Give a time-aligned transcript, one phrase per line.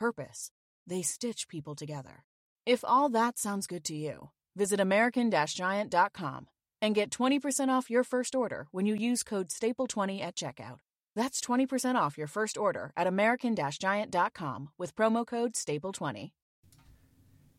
[0.00, 0.50] purpose.
[0.86, 2.24] They stitch people together.
[2.66, 6.48] If all that sounds good to you, visit American Giant.com
[6.82, 10.78] and get 20% off your first order when you use code STAPLE20 at checkout.
[11.14, 16.30] That's 20% off your first order at American Giant.com with promo code STAPLE20.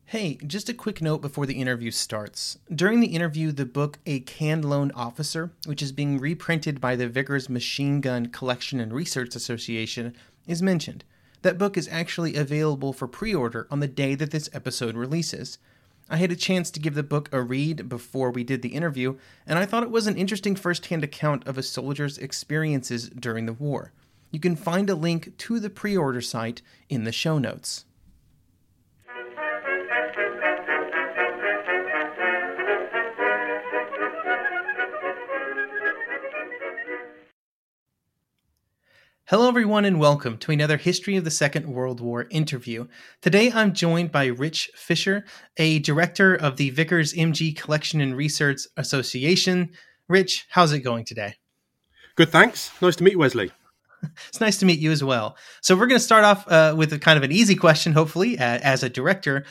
[0.06, 2.58] Hey, just a quick note before the interview starts.
[2.74, 7.08] During the interview, the book A Can Loan Officer, which is being reprinted by the
[7.08, 10.14] Vickers Machine Gun Collection and Research Association,
[10.46, 11.04] is mentioned.
[11.42, 15.58] That book is actually available for pre order on the day that this episode releases.
[16.08, 19.16] I had a chance to give the book a read before we did the interview,
[19.46, 23.46] and I thought it was an interesting first hand account of a soldier's experiences during
[23.46, 23.92] the war.
[24.30, 27.84] You can find a link to the pre order site in the show notes.
[39.32, 42.86] Hello, everyone, and welcome to another History of the Second World War interview.
[43.22, 45.24] Today, I'm joined by Rich Fisher,
[45.56, 49.70] a director of the Vickers MG Collection and Research Association.
[50.06, 51.36] Rich, how's it going today?
[52.14, 52.70] Good, thanks.
[52.82, 53.50] Nice to meet you, Wesley.
[54.28, 55.38] It's nice to meet you as well.
[55.62, 58.38] So, we're going to start off uh, with a kind of an easy question, hopefully,
[58.38, 59.46] uh, as a director.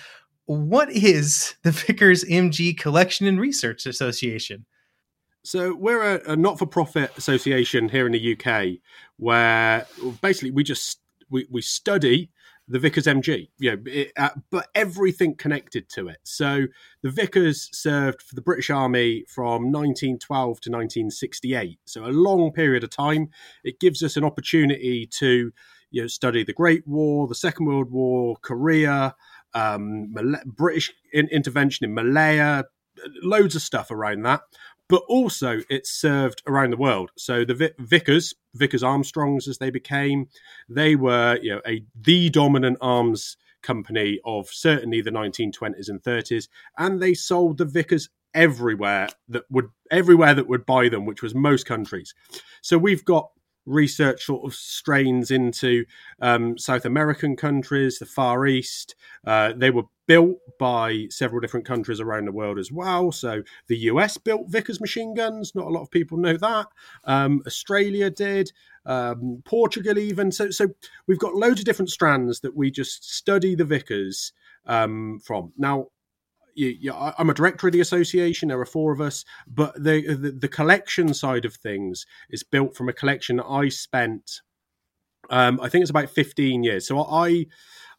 [0.46, 4.68] What is the Vickers MG Collection and Research Association?
[5.44, 8.79] So we're a, a not-for-profit association here in the UK,
[9.18, 9.88] where
[10.22, 12.29] basically we just we, we study
[12.68, 16.19] the Vickers MG, you know, it, uh, but everything connected to it.
[16.24, 16.68] So
[17.02, 22.84] the Vickers served for the British Army from 1912 to 1968, so a long period
[22.84, 23.29] of time.
[23.63, 25.52] It gives us an opportunity to
[25.90, 29.16] you know study the Great War, the Second World War, Korea,
[29.56, 32.66] um, Mal- British in- intervention in Malaya,
[33.22, 34.41] loads of stuff around that
[34.91, 37.12] but also it's served around the world.
[37.18, 40.28] So the Vickers, Vickers Armstrongs as they became,
[40.68, 46.50] they were you know a the dominant arms company of certainly the 1920s and 30s,
[46.78, 51.34] and they sold the Vickers everywhere that would everywhere that would buy them, which was
[51.34, 52.13] most countries.
[52.62, 53.31] So we've got
[53.66, 55.85] research sort of strains into
[56.22, 58.95] um, South American countries, the Far East.
[59.25, 63.11] Uh, they were built by several different countries around the world as well.
[63.11, 65.53] So the US built Vickers machine guns.
[65.55, 66.67] Not a lot of people know that.
[67.05, 68.51] Um, Australia did.
[68.85, 70.31] Um, Portugal even.
[70.31, 70.69] So so
[71.07, 74.33] we've got loads of different strands that we just study the Vickers
[74.66, 75.53] um, from.
[75.57, 75.88] Now
[76.57, 78.50] I'm a director of the association.
[78.50, 82.75] There are four of us, but the, the, the collection side of things is built
[82.75, 84.41] from a collection I spent.
[85.29, 86.88] Um, I think it's about 15 years.
[86.88, 87.45] So I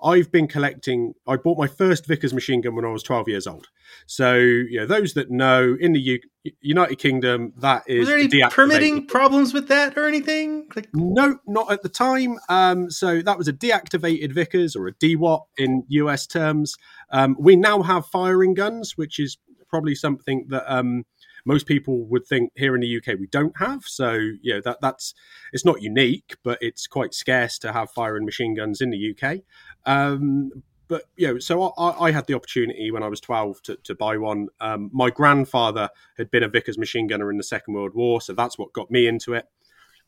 [0.03, 1.15] I've been collecting.
[1.27, 3.69] I bought my first Vickers machine gun when I was 12 years old.
[4.07, 8.01] So, you know, those that know in the U- United Kingdom, that is.
[8.01, 10.69] Was there any permitting problems with that or anything?
[10.75, 12.39] Like- no, not at the time.
[12.49, 16.75] Um, so that was a deactivated Vickers or a DEWAT in US terms.
[17.11, 20.65] Um, we now have firing guns, which is probably something that.
[20.73, 21.05] Um,
[21.45, 23.85] most people would think here in the UK we don't have.
[23.85, 25.15] So you know that that's
[25.53, 29.41] it's not unique, but it's quite scarce to have firing machine guns in the UK.
[29.85, 30.63] Um,
[30.93, 33.95] but you know, so I, I, had the opportunity when I was 12 to, to
[33.95, 34.49] buy one.
[34.61, 38.35] Um, my grandfather had been a Vickers machine gunner in the Second World War, so
[38.35, 39.47] that's what got me into it.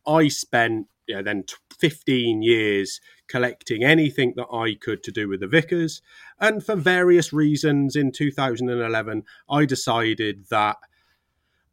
[0.06, 1.44] I spent you know, then
[1.78, 6.02] 15 years collecting anything that I could to do with the Vickers,
[6.38, 10.76] and for various reasons, in 2011, I decided that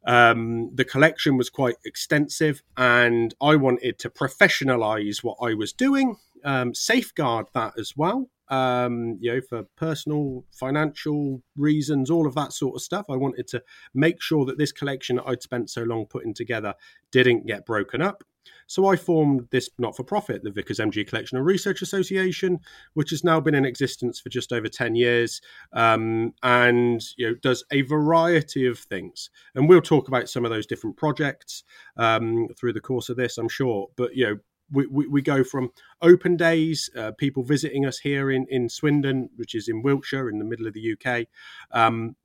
[0.04, 6.16] um, the collection was quite extensive, and I wanted to professionalize what I was doing
[6.44, 8.28] um, safeguard that as well.
[8.48, 13.06] Um, you know, for personal, financial reasons, all of that sort of stuff.
[13.08, 13.62] I wanted to
[13.94, 16.74] make sure that this collection that I'd spent so long putting together
[17.12, 18.24] didn't get broken up.
[18.66, 22.58] So I formed this not for profit, the Vickers MG Collection and Research Association,
[22.94, 25.40] which has now been in existence for just over 10 years
[25.72, 29.30] um, and you know, does a variety of things.
[29.54, 31.64] And we'll talk about some of those different projects
[31.96, 33.88] um, through the course of this, I'm sure.
[33.96, 34.38] But, you know,
[34.70, 39.28] we, we, we, go from open days, uh, people visiting us here in, in Swindon,
[39.36, 41.26] which is in Wiltshire in the middle of the UK,
[41.72, 42.16] um,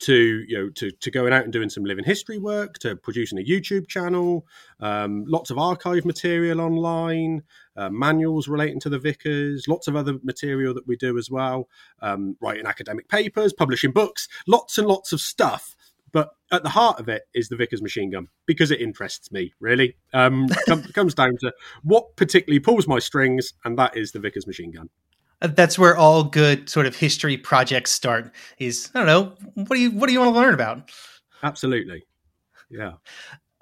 [0.00, 3.38] to you know to, to going out and doing some living history work to producing
[3.38, 4.46] a youtube channel
[4.80, 7.42] um, lots of archive material online
[7.76, 11.68] uh, manuals relating to the Vickers lots of other material that we do as well
[12.02, 15.76] um, writing academic papers publishing books lots and lots of stuff
[16.12, 19.54] but at the heart of it is the Vickers machine gun because it interests me,
[19.60, 19.96] really.
[20.12, 20.48] Um,
[20.94, 24.88] comes down to what particularly pulls my strings, and that is the Vickers machine gun.
[25.42, 28.32] Uh, that's where all good sort of history projects start.
[28.58, 30.90] Is I don't know what do you what do you want to learn about?
[31.42, 32.04] Absolutely,
[32.70, 32.92] yeah.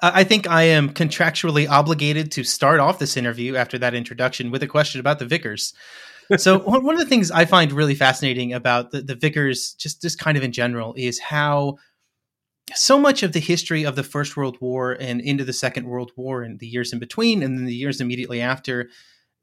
[0.00, 4.62] I think I am contractually obligated to start off this interview after that introduction with
[4.62, 5.74] a question about the Vickers.
[6.36, 10.18] So one of the things I find really fascinating about the, the Vickers, just just
[10.18, 11.78] kind of in general, is how
[12.74, 16.12] so much of the history of the First World War and into the Second World
[16.16, 18.90] War and the years in between and then the years immediately after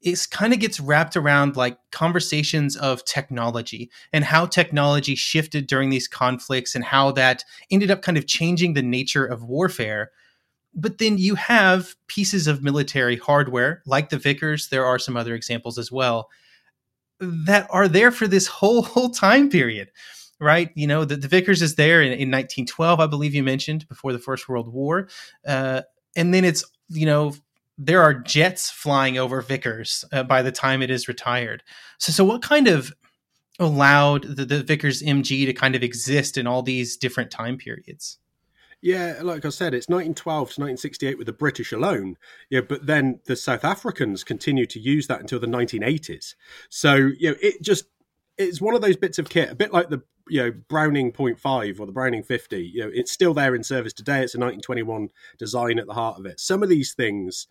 [0.05, 5.89] is kind of gets wrapped around like conversations of technology and how technology shifted during
[5.89, 10.11] these conflicts and how that ended up kind of changing the nature of warfare.
[10.75, 15.33] But then you have pieces of military hardware, like the Vickers, there are some other
[15.33, 16.29] examples as well,
[17.19, 19.89] that are there for this whole whole time period
[20.37, 20.71] right?
[20.75, 24.11] You know, the, the Vickers is there in, in 1912, I believe you mentioned, before
[24.11, 25.07] the First World War.
[25.47, 25.83] Uh,
[26.17, 27.33] and then it's, you know,
[27.77, 31.63] there are jets flying over Vickers uh, by the time it is retired.
[31.99, 32.93] So, so what kind of
[33.59, 38.19] allowed the, the Vickers MG to kind of exist in all these different time periods?
[38.81, 42.17] Yeah, like I said, it's 1912 to 1968 with the British alone.
[42.49, 46.35] Yeah, but then the South Africans continued to use that until the 1980s.
[46.69, 47.85] So, you know, it just
[48.37, 51.39] it's one of those bits of kit, a bit like the you know Browning Point
[51.39, 52.63] Five or the Browning Fifty.
[52.73, 54.21] You know, it's still there in service today.
[54.21, 56.39] It's a 1921 design at the heart of it.
[56.39, 57.47] Some of these things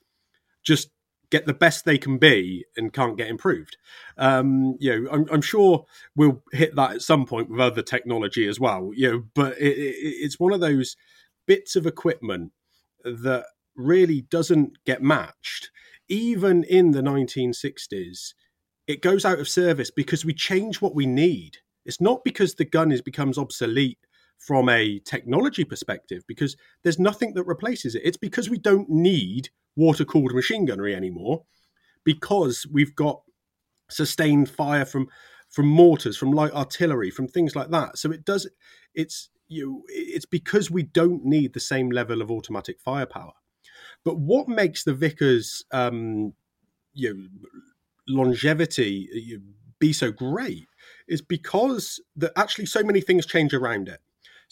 [0.65, 0.91] just
[1.31, 3.77] get the best they can be and can't get improved.
[4.19, 5.85] Um, you know, I'm, I'm, sure
[6.15, 8.91] we'll hit that at some point with other technology as well.
[8.95, 10.97] You know, but it, it, it's one of those
[11.47, 12.53] bits of equipment
[13.05, 15.71] that really doesn't get matched,
[16.09, 18.35] even in the 1960s
[18.87, 21.59] it goes out of service because we change what we need.
[21.85, 23.99] It's not because the gun is becomes obsolete
[24.39, 28.03] from a technology perspective, because there's nothing that replaces it.
[28.05, 31.45] It's because we don't need water cooled machine gunnery anymore,
[32.05, 33.23] because we've got
[33.91, 35.09] sustained fire from
[35.51, 37.97] from mortars, from light artillery, from things like that.
[37.97, 38.49] So it does.
[38.95, 39.85] It's you.
[39.89, 43.33] It's because we don't need the same level of automatic firepower.
[44.05, 46.35] But what makes the Vickers, um,
[46.93, 47.29] you know,
[48.09, 49.39] longevity uh,
[49.79, 50.67] be so great
[51.09, 54.01] is because that actually so many things change around it.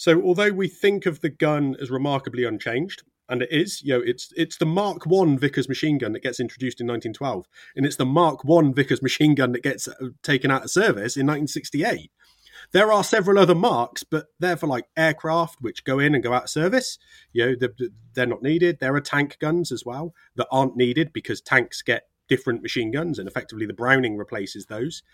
[0.03, 4.03] So although we think of the gun as remarkably unchanged, and it is, you know,
[4.05, 7.47] it's it's the Mark One Vickers machine gun that gets introduced in 1912,
[7.77, 11.17] and it's the Mark One Vickers machine gun that gets uh, taken out of service
[11.17, 12.11] in 1968.
[12.73, 16.33] There are several other marks, but they're for like aircraft which go in and go
[16.33, 16.99] out of service.
[17.33, 17.69] You know,
[18.15, 18.81] they're not needed.
[18.81, 23.21] There are tank guns as well that aren't needed because tanks get different machine guns,
[23.21, 25.05] and effectively the Browning replaces those.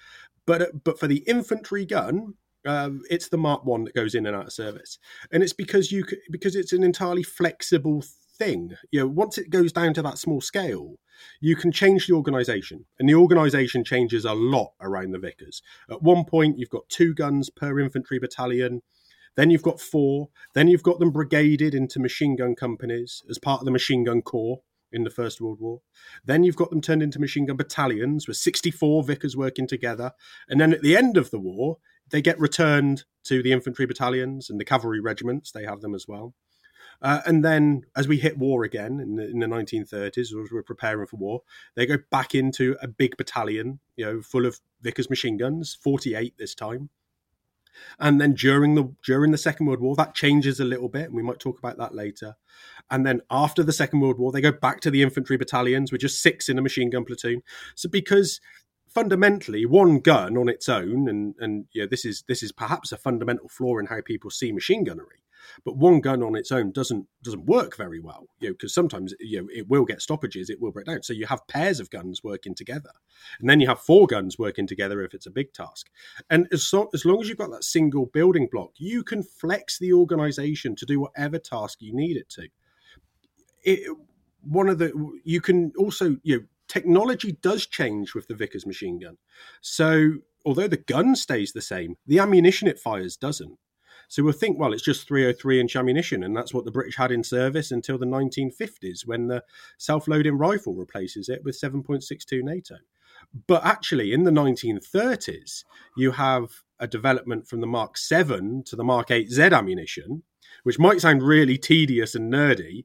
[0.46, 2.36] But uh, but for the infantry gun,
[2.68, 4.98] um, it's the Mark One that goes in and out of service,
[5.32, 8.04] and it's because you because it's an entirely flexible
[8.36, 8.74] thing.
[8.90, 10.96] You know, once it goes down to that small scale,
[11.40, 15.62] you can change the organisation, and the organisation changes a lot around the Vickers.
[15.90, 18.82] At one point, you've got two guns per infantry battalion.
[19.34, 20.28] Then you've got four.
[20.54, 24.20] Then you've got them brigaded into machine gun companies as part of the machine gun
[24.20, 24.60] corps
[24.92, 25.80] in the First World War.
[26.24, 30.12] Then you've got them turned into machine gun battalions with 64 Vickers working together.
[30.48, 31.78] And then at the end of the war,
[32.10, 35.52] they get returned to the infantry battalions and the cavalry regiments.
[35.52, 36.34] They have them as well.
[37.00, 40.62] Uh, and then as we hit war again in the, in the 1930s, as we're
[40.62, 41.42] preparing for war,
[41.76, 46.34] they go back into a big battalion, you know, full of Vickers machine guns, 48
[46.38, 46.90] this time.
[48.00, 51.14] And then during the during the Second World War, that changes a little bit, and
[51.14, 52.34] we might talk about that later.
[52.90, 56.00] And then after the Second World War, they go back to the infantry battalions with
[56.00, 57.42] just six in a machine gun platoon.
[57.76, 58.40] So because
[58.98, 62.96] fundamentally one gun on its own, and and know, this is this is perhaps a
[62.96, 65.22] fundamental flaw in how people see machine gunnery
[65.64, 69.14] but one gun on its own doesn't doesn't work very well, you know, because sometimes
[69.20, 71.02] you know it will get stoppages, it will break down.
[71.02, 72.90] So you have pairs of guns working together,
[73.40, 75.88] and then you have four guns working together if it's a big task.
[76.30, 79.78] And as so, as long as you've got that single building block, you can flex
[79.78, 82.48] the organization to do whatever task you need it to.
[83.62, 83.96] It,
[84.42, 84.92] one of the
[85.24, 89.16] you can also you know technology does change with the Vickers machine gun.
[89.60, 93.58] So although the gun stays the same, the ammunition it fires doesn't.
[94.08, 97.12] So we'll think, well, it's just 303 inch ammunition, and that's what the British had
[97.12, 99.44] in service until the 1950s when the
[99.76, 102.76] self loading rifle replaces it with 7.62 NATO.
[103.46, 105.64] But actually, in the 1930s,
[105.96, 110.22] you have a development from the Mark 7 to the Mark 8Z ammunition,
[110.62, 112.84] which might sound really tedious and nerdy,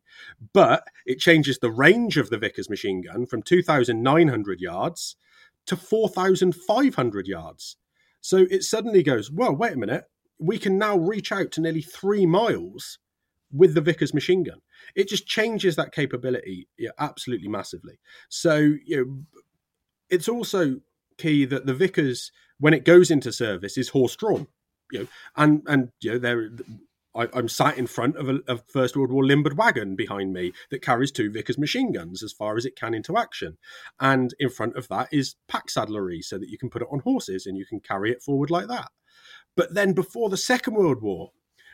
[0.53, 5.15] but it changes the range of the Vickers machine gun from 2,900 yards
[5.65, 7.77] to 4,500 yards.
[8.21, 10.05] So it suddenly goes, well, wait a minute,
[10.39, 12.99] we can now reach out to nearly three miles
[13.51, 14.59] with the Vickers machine gun.
[14.95, 17.99] It just changes that capability yeah, absolutely massively.
[18.29, 19.41] So you know,
[20.09, 20.77] it's also
[21.17, 24.47] key that the Vickers, when it goes into service, is horse drawn.
[24.91, 26.49] You know, and and you know there.
[27.15, 30.51] I, am sat in front of a, a, First World War limbered wagon behind me
[30.71, 33.57] that carries two Vickers machine guns as far as it can into action.
[33.99, 36.99] And in front of that is pack saddlery so that you can put it on
[36.99, 38.89] horses and you can carry it forward like that.
[39.55, 41.31] But then before the Second World War,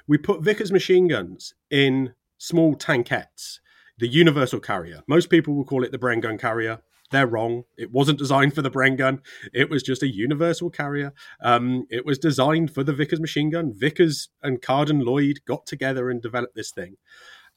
[0.07, 3.59] we put Vickers machine guns in small tankettes,
[3.97, 5.03] the universal carrier.
[5.07, 6.81] Most people will call it the Bren gun carrier.
[7.11, 7.63] They're wrong.
[7.77, 9.21] It wasn't designed for the Bren gun.
[9.53, 11.13] It was just a universal carrier.
[11.41, 13.73] Um, it was designed for the Vickers machine gun.
[13.75, 16.97] Vickers and Carden Loyd got together and developed this thing,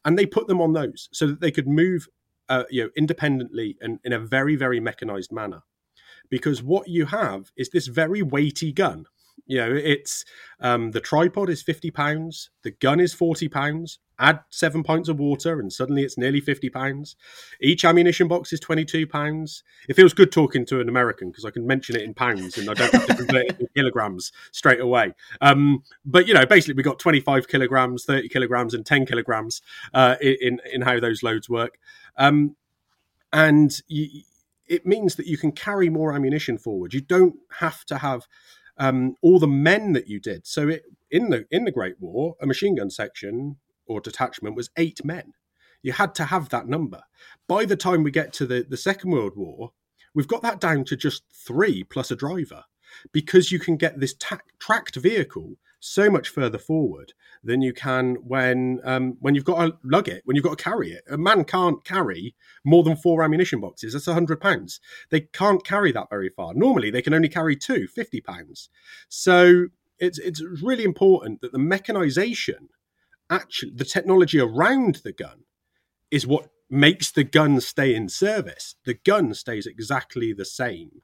[0.05, 2.09] and they put them on those so that they could move,
[2.49, 5.63] uh, you know, independently and in a very very mechanized manner.
[6.31, 9.05] Because what you have is this very weighty gun
[9.47, 10.25] you know, it's
[10.61, 13.99] um, the tripod is fifty pounds, the gun is forty pounds.
[14.19, 17.17] Add seven pints of water, and suddenly it's nearly fifty pounds.
[17.61, 19.65] Each ammunition box is twenty-two pounds.
[19.89, 22.71] It feels good talking to an American because I can mention it in pounds, and
[22.71, 25.13] I don't have to convert it in kilograms straight away.
[25.41, 29.61] Um, but you know, basically, we got twenty-five kilograms, thirty kilograms, and ten kilograms
[29.93, 31.79] uh, in in how those loads work.
[32.17, 32.55] Um,
[33.33, 36.95] and it means that you can carry more ammunition forward.
[36.95, 38.27] You don't have to have
[38.83, 40.45] um, all the men that you did.
[40.45, 44.71] So it, in the in the Great War, a machine gun section or detachment was
[44.77, 45.35] eight men.
[45.83, 47.03] You had to have that number.
[47.47, 49.73] By the time we get to the, the Second World War,
[50.15, 52.65] we've got that down to just three plus a driver
[53.13, 57.13] because you can get this ta- tracked vehicle so much further forward
[57.43, 60.65] than you can when um, when you've got to lug it, when you've got to
[60.65, 61.03] carry it.
[61.11, 62.35] A man can't carry
[62.65, 63.93] more than four ammunition boxes.
[63.93, 64.81] That's hundred pounds.
[65.11, 66.55] They can't carry that very far.
[66.55, 68.71] Normally, they can only carry two, 50 pounds.
[69.09, 69.67] So
[69.99, 72.69] it's it's really important that the mechanization,
[73.29, 75.45] actually, the technology around the gun,
[76.11, 78.77] is what makes the gun stay in service.
[78.85, 81.03] The gun stays exactly the same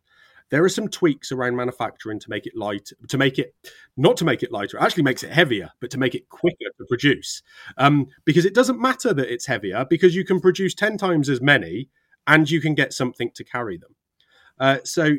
[0.50, 3.54] there are some tweaks around manufacturing to make it light, to make it
[3.96, 6.70] not to make it lighter, it actually makes it heavier, but to make it quicker
[6.78, 7.42] to produce.
[7.76, 11.40] Um, because it doesn't matter that it's heavier because you can produce 10 times as
[11.40, 11.88] many
[12.26, 13.94] and you can get something to carry them.
[14.58, 15.16] Uh, so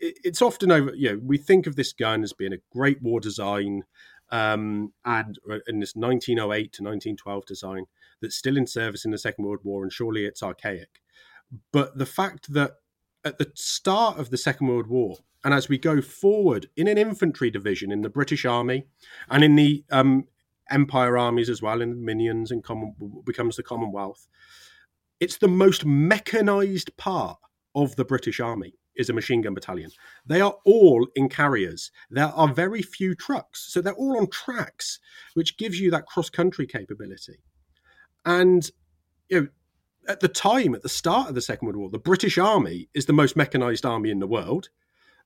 [0.00, 3.20] it's often over, you know, we think of this gun as being a great war
[3.20, 3.84] design
[4.30, 7.84] um, and uh, in this 1908 to 1912 design
[8.20, 11.00] that's still in service in the Second World War, and surely it's archaic.
[11.72, 12.76] But the fact that
[13.24, 16.98] at the start of the Second World War, and as we go forward in an
[16.98, 18.84] infantry division in the British Army
[19.30, 20.26] and in the um,
[20.70, 24.28] Empire armies as well, in the Dominions and Common, becomes the Commonwealth,
[25.18, 27.38] it's the most mechanized part
[27.74, 29.90] of the British Army is a machine gun battalion.
[30.26, 31.90] They are all in carriers.
[32.10, 34.98] There are very few trucks, so they're all on tracks,
[35.34, 37.38] which gives you that cross country capability.
[38.24, 38.68] And
[39.28, 39.48] you know,
[40.10, 43.06] at the time, at the start of the Second World War, the British Army is
[43.06, 44.68] the most mechanized army in the world.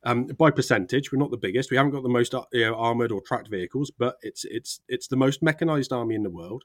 [0.05, 1.71] Um, by percentage, we're not the biggest.
[1.71, 4.81] We haven't got the most uh, you know, armored or tracked vehicles, but it's it's
[4.87, 6.65] it's the most mechanized army in the world.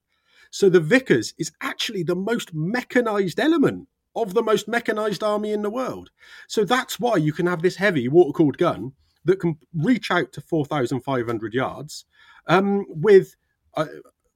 [0.51, 5.61] So the Vickers is actually the most mechanized element of the most mechanized army in
[5.61, 6.09] the world.
[6.47, 8.91] So that's why you can have this heavy water cooled gun
[9.23, 12.05] that can reach out to 4,500 yards
[12.47, 13.38] um, with.
[13.77, 13.85] Uh,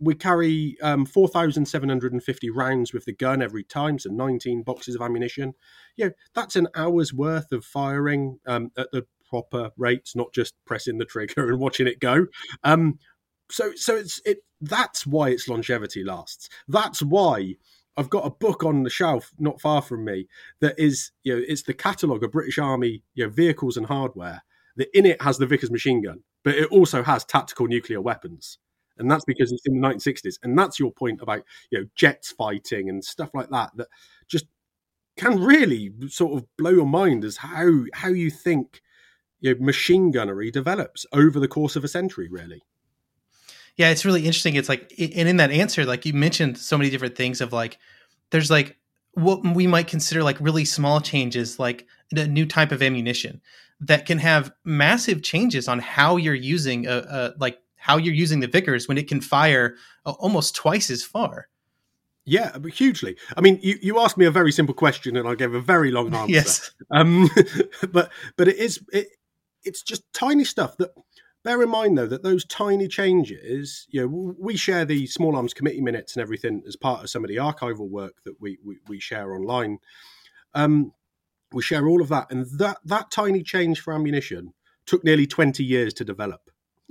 [0.04, 5.54] we carry um, 4,750 rounds with the gun every time, so 19 boxes of ammunition.
[5.96, 10.54] You know, that's an hour's worth of firing um, at the proper rates, not just
[10.66, 12.28] pressing the trigger and watching it go.
[12.64, 13.00] Um,
[13.50, 14.40] so, so it's it.
[14.62, 16.50] That's why its longevity lasts.
[16.68, 17.56] That's why
[17.98, 20.28] I've got a book on the shelf not far from me
[20.62, 24.44] that is, you know, it's the catalogue of British Army, you know, vehicles and hardware.
[24.76, 28.58] That in it has the Vickers machine gun, but it also has tactical nuclear weapons
[28.98, 32.32] and that's because it's in the 1960s and that's your point about you know jets
[32.32, 33.88] fighting and stuff like that that
[34.28, 34.46] just
[35.18, 38.82] can really sort of blow your mind as how how you think
[39.40, 42.62] you know, machine gunnery develops over the course of a century really.
[43.76, 44.56] Yeah it's really interesting.
[44.56, 47.78] It's like and in that answer like you mentioned so many different things of like
[48.32, 48.78] there's like
[49.14, 51.86] what we might consider like really small changes, like
[52.16, 53.42] a new type of ammunition
[53.80, 58.40] that can have massive changes on how you're using a, a like how you're using
[58.40, 59.76] the Vickers when it can fire
[60.06, 61.50] almost twice as far.
[62.24, 63.18] Yeah, hugely.
[63.36, 65.92] I mean, you, you asked me a very simple question, and I gave a very
[65.92, 66.34] long answer.
[66.34, 67.30] yes, um,
[67.92, 69.08] but but it is it,
[69.64, 70.92] it's just tiny stuff that.
[71.44, 75.54] Bear in mind, though, that those tiny changes, you know, we share the small arms
[75.54, 78.78] committee minutes and everything as part of some of the archival work that we we,
[78.88, 79.80] we share online.
[80.54, 80.94] Um,
[81.52, 84.54] we share all of that, and that that tiny change for ammunition
[84.86, 86.43] took nearly twenty years to develop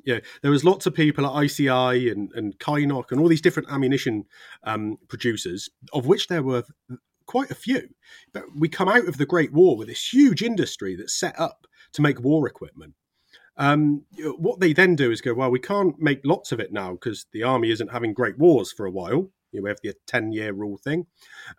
[0.05, 3.41] you know, there was lots of people at ICI and, and Kynoch and all these
[3.41, 4.25] different ammunition
[4.65, 6.65] um, producers, of which there were
[7.27, 7.89] quite a few.
[8.33, 11.67] But we come out of the Great War with this huge industry that's set up
[11.93, 12.95] to make war equipment.
[13.57, 14.05] Um,
[14.39, 17.27] what they then do is go, well, we can't make lots of it now because
[17.33, 19.31] the army isn't having great wars for a while.
[19.53, 21.07] You know, we have the 10 year rule thing.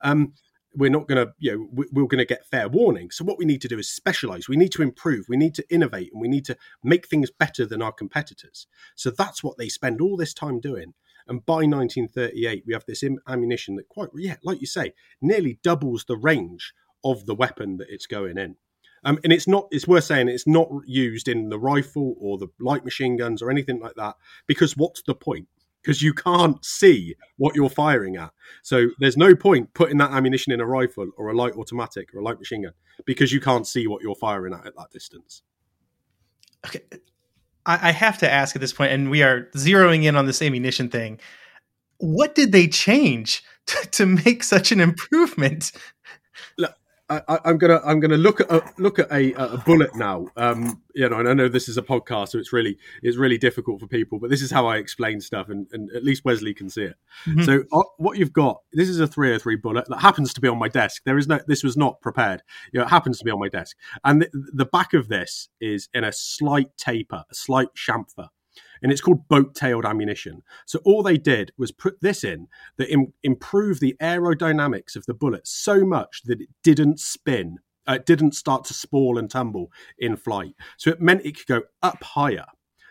[0.01, 0.33] Um,
[0.75, 3.11] we're not going to, you know, we're going to get fair warning.
[3.11, 4.49] So what we need to do is specialize.
[4.49, 5.25] We need to improve.
[5.29, 8.67] We need to innovate, and we need to make things better than our competitors.
[8.95, 10.93] So that's what they spend all this time doing.
[11.27, 16.05] And by 1938, we have this ammunition that quite, yeah, like you say, nearly doubles
[16.05, 18.55] the range of the weapon that it's going in.
[19.05, 22.47] Um, and it's not, it's worth saying it's not used in the rifle or the
[22.59, 24.15] light machine guns or anything like that,
[24.47, 25.47] because what's the point?
[25.83, 28.31] Because you can't see what you're firing at.
[28.61, 32.19] So there's no point putting that ammunition in a rifle or a light automatic or
[32.19, 32.73] a light machine gun
[33.05, 35.43] because you can't see what you're firing at at that distance.
[36.65, 36.81] Okay.
[37.65, 40.89] I have to ask at this point, and we are zeroing in on this ammunition
[40.89, 41.19] thing.
[41.97, 45.71] What did they change to, to make such an improvement?
[46.57, 46.75] Look,
[47.09, 50.27] I, am gonna I'm gonna look at a, look at a, a bullet now.
[50.37, 53.37] Um, you know, and I know this is a podcast, so it's really it's really
[53.37, 54.19] difficult for people.
[54.19, 56.95] But this is how I explain stuff, and, and at least Wesley can see it.
[57.25, 57.43] Mm-hmm.
[57.43, 60.57] So uh, what you've got, this is a 303 bullet that happens to be on
[60.57, 61.03] my desk.
[61.05, 62.41] There is no, this was not prepared.
[62.71, 65.49] You know, it happens to be on my desk, and the, the back of this
[65.59, 68.29] is in a slight taper, a slight chamfer
[68.83, 70.43] and it's called boat tailed ammunition.
[70.65, 75.13] So all they did was put this in that Im- improved the aerodynamics of the
[75.13, 77.57] bullet so much that it didn't spin.
[77.87, 80.55] Uh, it didn't start to sprawl and tumble in flight.
[80.77, 82.45] So it meant it could go up higher.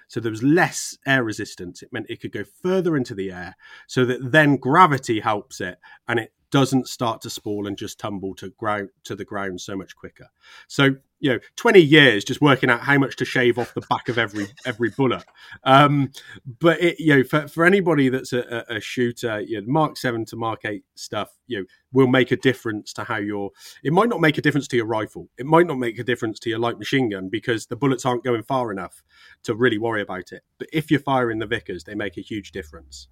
[0.08, 1.82] So there was less air resistance.
[1.82, 5.78] It meant it could go further into the air so that then gravity helps it
[6.08, 9.74] and it doesn't start to sprawl and just tumble to ground to the ground so
[9.74, 10.28] much quicker.
[10.68, 14.08] So you know, twenty years just working out how much to shave off the back
[14.08, 15.24] of every every bullet.
[15.62, 16.10] Um,
[16.58, 20.24] but it, you know, for, for anybody that's a, a shooter, you know, Mark Seven
[20.26, 23.52] to Mark Eight stuff, you know, will make a difference to how your.
[23.84, 25.28] It might not make a difference to your rifle.
[25.38, 28.24] It might not make a difference to your light machine gun because the bullets aren't
[28.24, 29.04] going far enough
[29.44, 30.42] to really worry about it.
[30.58, 33.06] But if you're firing the Vickers, they make a huge difference.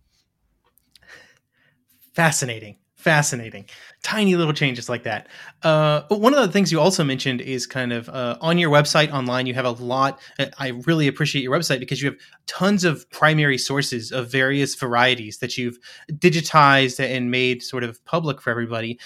[2.13, 3.65] Fascinating fascinating.
[4.03, 5.29] Tiny little changes like that.
[5.63, 9.13] Uh, one of the things you also mentioned is kind of uh, on your website
[9.13, 12.85] online you have a lot uh, i really appreciate your website because you have tons
[12.85, 15.79] of primary sources of various varieties that you've
[16.13, 18.99] digitized and made sort of public for everybody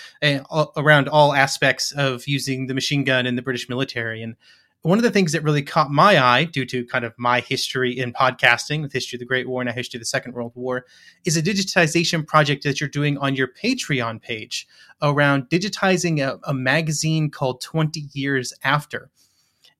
[0.76, 4.22] around all aspects of using the machine gun in the british military.
[4.22, 4.36] And
[4.84, 7.98] one of the things that really caught my eye due to kind of my history
[7.98, 10.52] in podcasting with history of the great war and a history of the second world
[10.54, 10.84] war
[11.24, 14.68] is a digitization project that you're doing on your patreon page
[15.00, 19.10] around digitizing a, a magazine called 20 years after.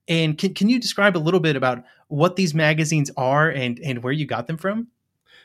[0.08, 4.02] And can, can you describe a little bit about what these magazines are and, and
[4.02, 4.88] where you got them from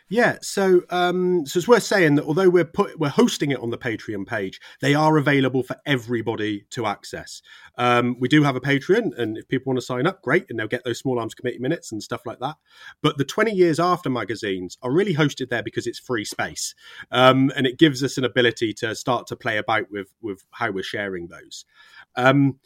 [0.10, 3.69] yeah, so um, so it's worth saying that although we're put we're hosting it on
[3.69, 7.43] the Patreon page, they are available for everybody to access.
[7.78, 10.58] Um, we do have a Patreon, and if people want to sign up, great, and
[10.58, 12.56] they'll get those small arms committee minutes and stuff like that.
[13.04, 16.74] But the twenty years after magazines are really hosted there because it's free space,
[17.12, 20.72] um, and it gives us an ability to start to play about with with how
[20.72, 21.65] we're sharing those.
[22.15, 22.60] Um,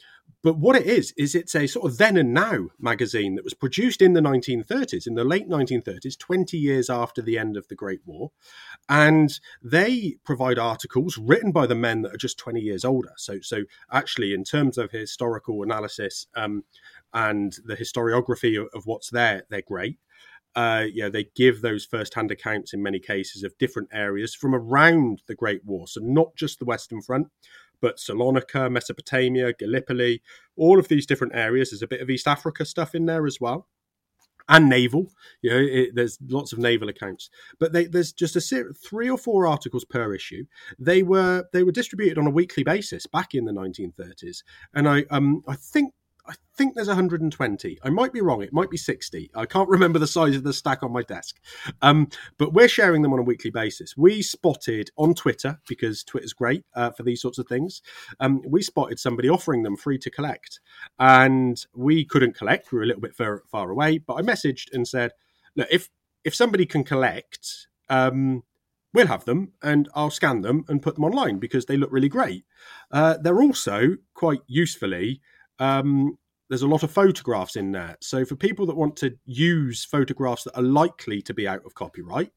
[0.44, 3.54] but what it is, is it's a sort of then and now magazine that was
[3.54, 7.76] produced in the 1930s, in the late 1930s, 20 years after the end of the
[7.76, 8.32] Great War.
[8.90, 13.14] And they provide articles written by the men that are just 20 years older.
[13.16, 16.66] So, so actually, in terms of historical analysis um,
[17.14, 19.98] and the historiography of, of what's there, they're great.
[20.56, 25.24] Uh, yeah, they give those first-hand accounts in many cases of different areas from around
[25.28, 27.28] the Great War, so not just the Western Front,
[27.84, 30.22] but Salonika, Mesopotamia, Gallipoli,
[30.56, 31.70] all of these different areas.
[31.70, 33.68] There's a bit of East Africa stuff in there as well.
[34.48, 38.42] And naval, you know, it, there's lots of naval accounts, but they, there's just a
[38.42, 40.46] ser- three or four articles per issue.
[40.80, 44.44] They were they were distributed on a weekly basis back in the 1930s,
[44.74, 45.94] and I um I think
[46.26, 47.80] I think there's 120.
[47.84, 48.42] I might be wrong.
[48.42, 49.32] It might be 60.
[49.36, 51.40] I can't remember the size of the stack on my desk.
[51.82, 52.08] Um,
[52.38, 53.98] but we're sharing them on a weekly basis.
[53.98, 57.82] We spotted on Twitter, because Twitter's great uh, for these sorts of things,
[58.20, 60.60] um, we spotted somebody offering them free to collect.
[61.00, 62.72] And we couldn't collect.
[62.72, 63.98] We were a little bit far, far away.
[63.98, 65.12] But I messaged and said,
[65.56, 65.90] look, if,
[66.24, 68.44] if somebody can collect, um,
[68.94, 72.10] we'll have them and I'll scan them and put them online because they look really
[72.10, 72.46] great.
[72.92, 75.20] Uh, they're also quite usefully
[75.60, 76.18] um,
[76.50, 77.98] there's a lot of photographs in there.
[78.02, 81.74] So for people that want to use photographs that are likely to be out of
[81.74, 82.32] copyright,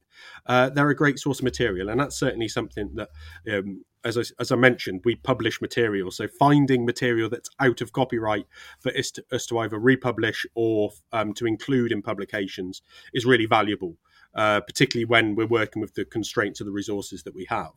[0.45, 3.09] uh, they're a great source of material, and that's certainly something that,
[3.51, 6.09] um, as I, as I mentioned, we publish material.
[6.09, 8.47] So finding material that's out of copyright
[8.79, 12.81] for us to, us to either republish or um, to include in publications
[13.13, 13.97] is really valuable,
[14.33, 17.73] uh, particularly when we're working with the constraints of the resources that we have.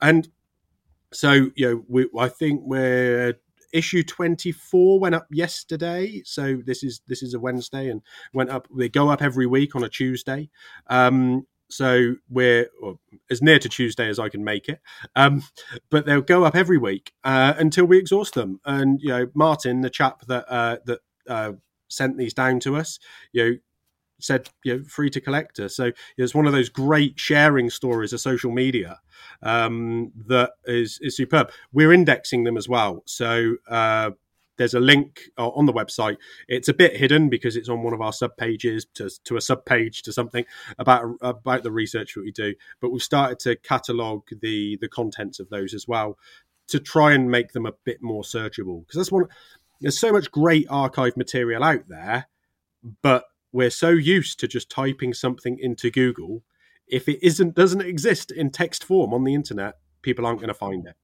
[0.00, 0.28] And
[1.12, 3.34] so, you know, we, I think we're
[3.76, 8.66] issue 24 went up yesterday so this is this is a wednesday and went up
[8.76, 10.48] they go up every week on a tuesday
[10.88, 12.68] um so we're
[13.30, 14.80] as near to Tuesday as I can make it.
[15.14, 15.42] Um,
[15.90, 18.60] but they'll go up every week uh, until we exhaust them.
[18.64, 21.52] And you know, Martin, the chap that uh, that uh,
[21.88, 22.98] sent these down to us,
[23.32, 23.56] you know,
[24.18, 28.20] said you know free to collector so it's one of those great sharing stories of
[28.20, 28.98] social media
[29.42, 31.50] um, that is is superb.
[31.72, 33.02] We're indexing them as well.
[33.06, 34.10] So uh,
[34.56, 36.16] there's a link uh, on the website.
[36.48, 39.40] It's a bit hidden because it's on one of our sub pages to, to a
[39.40, 40.44] sub page to something
[40.78, 42.54] about about the research that we do.
[42.80, 46.18] But we've started to catalog the the contents of those as well
[46.68, 48.80] to try and make them a bit more searchable.
[48.80, 49.26] Because that's one
[49.80, 52.28] there's so much great archive material out there
[53.02, 56.42] but we're so used to just typing something into Google.
[56.86, 60.54] If it isn't doesn't exist in text form on the internet, people aren't going to
[60.54, 60.94] find it.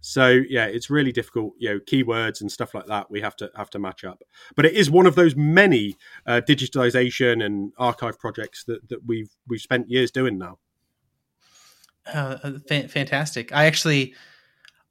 [0.00, 1.54] So yeah, it's really difficult.
[1.58, 4.22] You know, keywords and stuff like that we have to have to match up.
[4.56, 9.30] But it is one of those many uh, digitization and archive projects that that we've
[9.48, 10.58] we've spent years doing now.
[12.06, 12.52] Uh, uh
[12.88, 13.52] fantastic!
[13.52, 14.14] I actually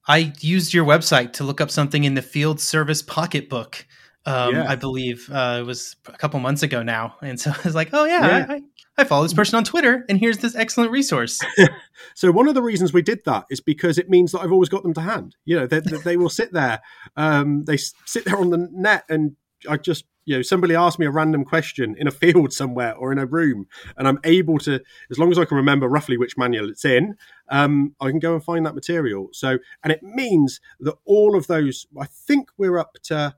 [0.07, 3.85] I used your website to look up something in the Field Service Pocketbook
[4.25, 4.65] um, yeah.
[4.69, 7.15] I believe uh, it was a couple months ago now.
[7.21, 8.45] And so I was like, oh, yeah, yeah.
[8.49, 8.61] I,
[8.97, 11.39] I, follow this person on Twitter, and here's this excellent resource.
[12.13, 14.69] so one of the reasons we did that is because it means that I've always
[14.69, 15.35] got them to hand.
[15.45, 16.81] You know, they, they will sit there.
[17.15, 19.35] Um, they sit there on the net, and
[19.67, 23.11] I just you know somebody asks me a random question in a field somewhere or
[23.11, 24.79] in a room and i'm able to
[25.09, 27.15] as long as i can remember roughly which manual it's in
[27.49, 31.47] um, i can go and find that material so and it means that all of
[31.47, 33.35] those i think we're up to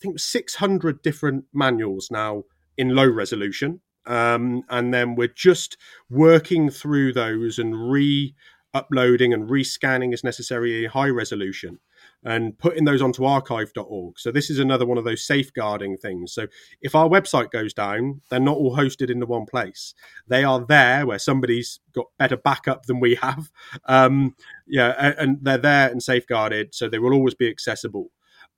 [0.00, 2.44] think 600 different manuals now
[2.76, 3.80] in low resolution.
[4.06, 5.76] Um, and then we're just
[6.10, 8.34] working through those and re
[8.74, 11.78] uploading and rescanning as necessary in high resolution
[12.24, 14.18] and putting those onto archive.org.
[14.18, 16.32] So this is another one of those safeguarding things.
[16.32, 16.46] So
[16.80, 19.94] if our website goes down, they're not all hosted in the one place.
[20.26, 23.50] They are there where somebody's got better backup than we have.
[23.86, 28.10] Um, yeah, and they're there and safeguarded, so they will always be accessible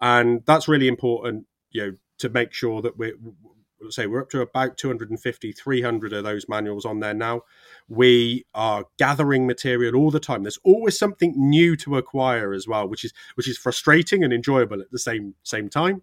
[0.04, 1.46] and that's really important.
[1.70, 3.14] You know, to make sure that we're
[3.90, 7.42] say we're up to about 250 300 of those manuals on there now.
[7.88, 10.42] We are gathering material all the time.
[10.42, 14.80] There's always something new to acquire as well which is which is frustrating and enjoyable
[14.80, 16.02] at the same same time.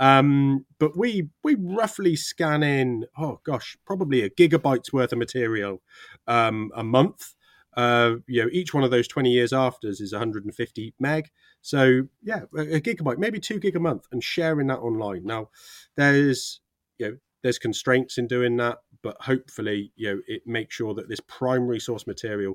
[0.00, 5.82] Um, but we we roughly scan in oh gosh probably a gigabyte's worth of material
[6.26, 7.34] um, a month
[7.78, 11.30] uh, you know each one of those 20 years afters is 150 meg
[11.62, 15.24] so yeah, a gigabyte, maybe two gig a month, and sharing that online.
[15.24, 15.50] Now,
[15.96, 16.60] there's
[16.98, 21.08] you know there's constraints in doing that, but hopefully you know it makes sure that
[21.08, 22.54] this primary source material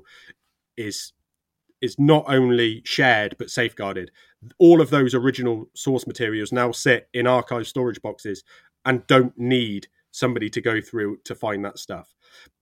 [0.76, 1.12] is
[1.80, 4.10] is not only shared but safeguarded.
[4.58, 8.42] All of those original source materials now sit in archive storage boxes
[8.84, 12.14] and don't need somebody to go through to find that stuff.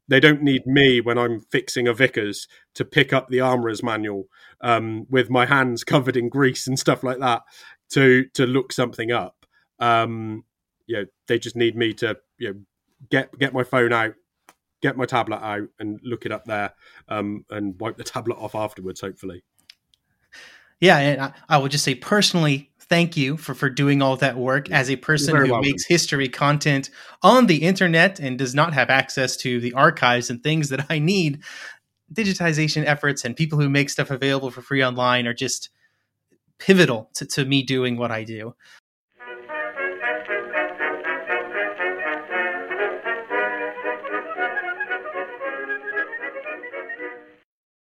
[0.08, 4.24] They don't need me when I'm fixing a Vickers to pick up the armourer's manual
[4.60, 7.42] um, with my hands covered in grease and stuff like that
[7.90, 9.46] to to look something up.
[9.78, 10.44] Um,
[10.86, 12.60] you know, they just need me to you know
[13.10, 14.14] get get my phone out,
[14.80, 16.72] get my tablet out, and look it up there,
[17.08, 19.00] um, and wipe the tablet off afterwards.
[19.00, 19.44] Hopefully.
[20.80, 24.36] Yeah, and I, I would just say personally, thank you for for doing all that
[24.36, 25.60] work as a person who welcome.
[25.60, 26.90] makes history content
[27.22, 30.98] on the internet and does not have access to the archives and things that I
[30.98, 31.42] need.
[32.12, 35.70] Digitization efforts and people who make stuff available for free online are just
[36.58, 38.54] pivotal to, to me doing what I do.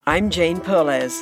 [0.05, 1.21] I'm Jane Perlez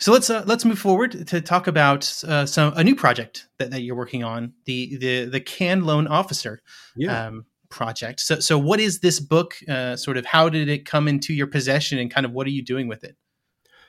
[0.00, 3.70] So let's uh, let's move forward to talk about uh, some a new project that,
[3.70, 6.60] that you're working on the the the Can Loan Officer
[6.96, 7.26] Yeah.
[7.26, 8.20] um, project.
[8.20, 9.56] So so what is this book?
[9.68, 12.50] Uh, sort of how did it come into your possession, and kind of what are
[12.50, 13.16] you doing with it?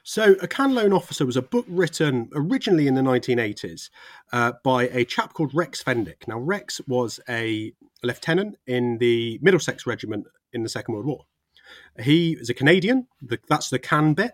[0.03, 3.91] So, A Can Loan Officer was a book written originally in the 1980s
[4.33, 6.27] uh, by a chap called Rex Fendick.
[6.27, 7.71] Now, Rex was a
[8.01, 11.25] lieutenant in the Middlesex Regiment in the Second World War.
[11.99, 14.31] He is a Canadian, the, that's the can bit,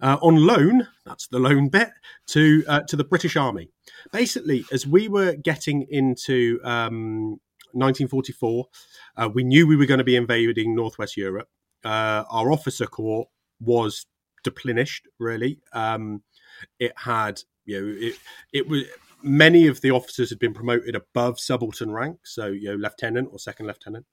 [0.00, 1.90] uh, on loan, that's the loan bit,
[2.28, 3.70] to, uh, to the British Army.
[4.12, 7.40] Basically, as we were getting into um,
[7.72, 8.66] 1944,
[9.16, 11.48] uh, we knew we were going to be invading Northwest Europe.
[11.84, 13.26] Uh, our officer corps
[13.60, 14.06] was
[14.44, 16.22] deplenished really um
[16.78, 18.14] it had you know it
[18.52, 18.84] it was
[19.22, 23.38] many of the officers had been promoted above subaltern rank so you know lieutenant or
[23.38, 24.06] second lieutenant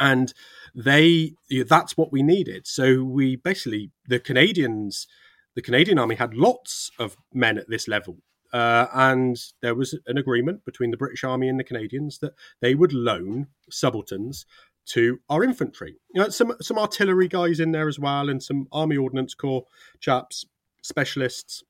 [0.00, 0.34] and
[0.74, 1.32] they
[1.66, 5.06] that's what we needed so we basically the canadians
[5.54, 8.16] the canadian army had lots of men at this level
[8.52, 12.74] uh, and there was an agreement between the british army and the canadians that they
[12.74, 14.44] would loan subalterns
[14.86, 15.96] to our infantry.
[16.12, 19.64] You know, some some artillery guys in there as well, and some army ordnance corps
[20.00, 20.44] chaps,
[20.82, 21.62] specialists,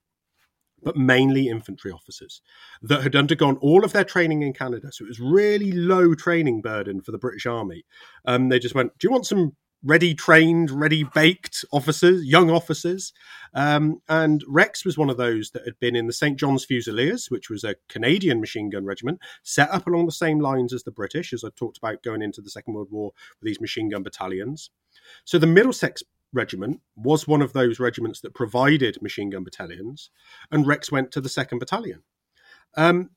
[0.82, 2.42] but mainly infantry officers
[2.82, 4.88] that had undergone all of their training in Canada.
[4.92, 7.84] So it was really low training burden for the British Army.
[8.24, 13.12] Um, they just went, "Do you want some ready trained, ready baked officers, young officers.
[13.54, 16.38] Um, and Rex was one of those that had been in the St.
[16.38, 20.72] John's Fusiliers, which was a Canadian machine gun regiment, set up along the same lines
[20.72, 23.60] as the British, as I talked about going into the Second World War with these
[23.60, 24.70] machine gun battalions.
[25.24, 30.10] So the Middlesex Regiment was one of those regiments that provided machine gun battalions,
[30.50, 32.02] and Rex went to the Second Battalion.
[32.76, 33.10] Um,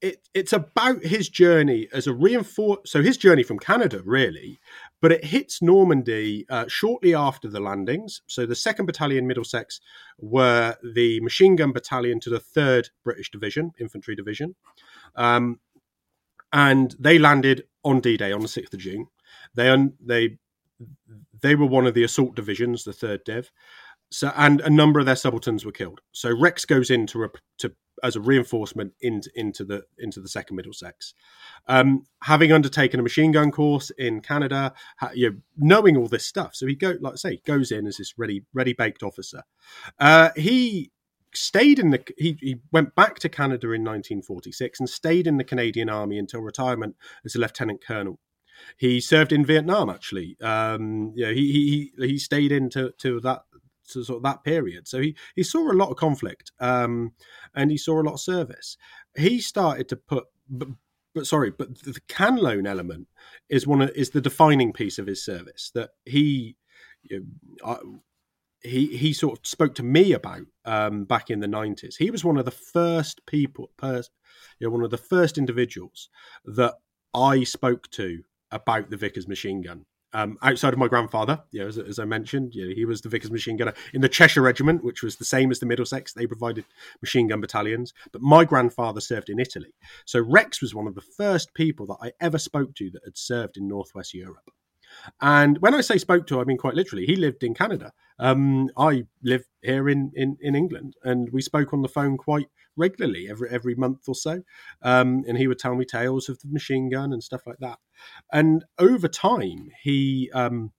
[0.00, 2.90] it, it's about his journey as a reinforce.
[2.90, 4.58] So his journey from Canada, really,
[5.00, 8.20] but it hits Normandy uh, shortly after the landings.
[8.26, 9.80] So the Second Battalion, Middlesex,
[10.18, 14.56] were the machine gun battalion to the Third British Division, Infantry Division,
[15.16, 15.60] um,
[16.52, 19.06] and they landed on D-Day on the sixth of June.
[19.54, 20.38] They un- they
[21.44, 23.52] they were one of the assault divisions, the Third Div.
[24.10, 26.00] So, and a number of their subalterns were killed.
[26.10, 27.28] So Rex goes in to,
[27.58, 31.12] to as a reinforcement into into the into the second Middlesex.
[31.66, 36.24] Um, having undertaken a machine gun course in Canada, ha, you know, knowing all this
[36.24, 39.42] stuff, so he go like I say goes in as this ready ready baked officer.
[39.98, 40.92] Uh, he
[41.34, 45.44] stayed in the he, he went back to Canada in 1946 and stayed in the
[45.44, 48.18] Canadian Army until retirement as a lieutenant colonel.
[48.76, 50.36] He served in Vietnam actually.
[50.40, 53.42] Um, know, he he he stayed into to that
[53.88, 54.88] to sort of that period.
[54.88, 57.12] So he, he saw a lot of conflict um,
[57.54, 58.76] and he saw a lot of service.
[59.16, 60.68] He started to put, but,
[61.14, 63.08] but sorry, but the can loan element
[63.48, 66.56] is one of, is the defining piece of his service that he.
[67.02, 67.26] You
[67.62, 67.76] know, I,
[68.62, 71.96] he he sort of spoke to me about um, back in the nineties.
[71.96, 74.08] He was one of the first people, pers-
[74.58, 76.08] you know, one of the first individuals
[76.46, 76.74] that
[77.12, 81.66] I spoke to about the Vickers machine gun um, outside of my grandfather, you know,
[81.66, 84.42] as, as, I mentioned, you know, he was the Vickers machine gunner in the Cheshire
[84.42, 86.12] Regiment, which was the same as the Middlesex.
[86.12, 86.64] They provided
[87.02, 87.92] machine gun battalions.
[88.12, 89.74] But my grandfather served in Italy.
[90.04, 93.18] So Rex was one of the first people that I ever spoke to that had
[93.18, 94.52] served in Northwest Europe.
[95.20, 97.06] And when I say spoke to, I mean quite literally.
[97.06, 97.92] He lived in Canada.
[98.18, 102.46] Um, I live here in, in, in England, and we spoke on the phone quite
[102.76, 104.42] regularly, every every month or so.
[104.82, 107.78] Um, and he would tell me tales of the machine gun and stuff like that.
[108.32, 110.72] And over time, he um,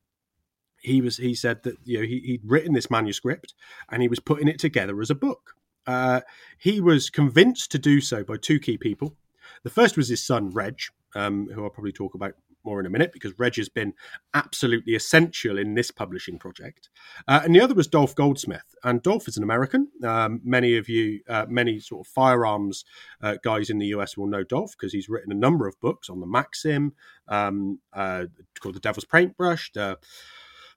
[0.85, 3.53] he was he said that you know he, he'd written this manuscript
[3.89, 5.55] and he was putting it together as a book.
[5.87, 6.21] Uh,
[6.57, 9.15] he was convinced to do so by two key people.
[9.63, 10.79] The first was his son Reg,
[11.15, 12.33] um, who I'll probably talk about
[12.65, 13.93] more in a minute because Reg has been
[14.33, 16.89] absolutely essential in this publishing project.
[17.27, 18.75] Uh, and the other was Dolf Goldsmith.
[18.83, 19.89] And Dolf is an American.
[20.03, 22.83] Um, many of you, uh, many sort of firearms
[23.21, 26.09] uh, guys in the US will know Dolf because he's written a number of books
[26.09, 26.93] on the Maxim,
[27.27, 28.25] um, uh,
[28.59, 29.97] called The Devil's Paintbrush, the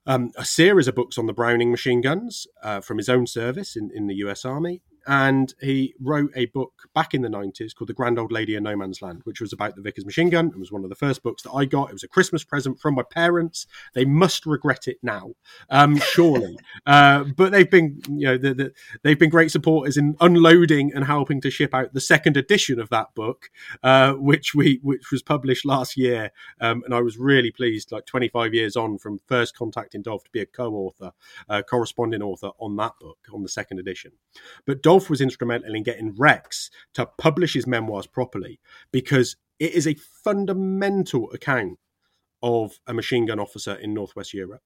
[0.05, 3.75] um, a series of books on the Browning machine guns uh, from his own service
[3.75, 7.89] in, in the US Army, and he wrote a book back in the 90s called
[7.89, 10.49] The Grand Old Lady of No Man's Land, which was about the Vickers machine gun.
[10.49, 11.89] It was one of the first books that I got.
[11.89, 13.65] It was a Christmas present from my parents.
[13.95, 15.31] They must regret it now,
[15.71, 16.59] um, surely.
[16.85, 21.05] uh, but they've been, you know, the, the, they've been great supporters in unloading and
[21.05, 23.49] helping to ship out the second edition of that book,
[23.81, 26.31] uh, which we which was published last year.
[26.61, 30.29] Um, and I was really pleased, like 25 years on from first contacting Dolf to
[30.29, 31.13] be a co-author,
[31.49, 34.11] uh, corresponding author on that book on the second edition.
[34.67, 38.59] But Was instrumental in getting Rex to publish his memoirs properly
[38.91, 41.77] because it is a fundamental account
[42.41, 44.63] of a machine gun officer in Northwest Europe.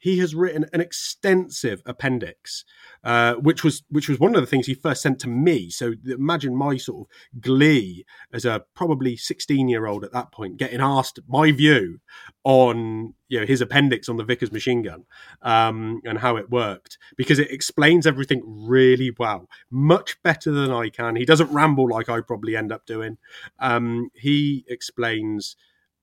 [0.00, 2.64] He has written an extensive appendix,
[3.04, 5.70] uh, which was which was one of the things he first sent to me.
[5.70, 10.56] So imagine my sort of glee as a probably sixteen year old at that point,
[10.56, 12.00] getting asked my view
[12.44, 15.04] on you know his appendix on the Vickers machine gun
[15.42, 20.88] um, and how it worked because it explains everything really well, much better than I
[20.88, 21.16] can.
[21.16, 23.18] He doesn't ramble like I probably end up doing.
[23.58, 25.56] Um, he explains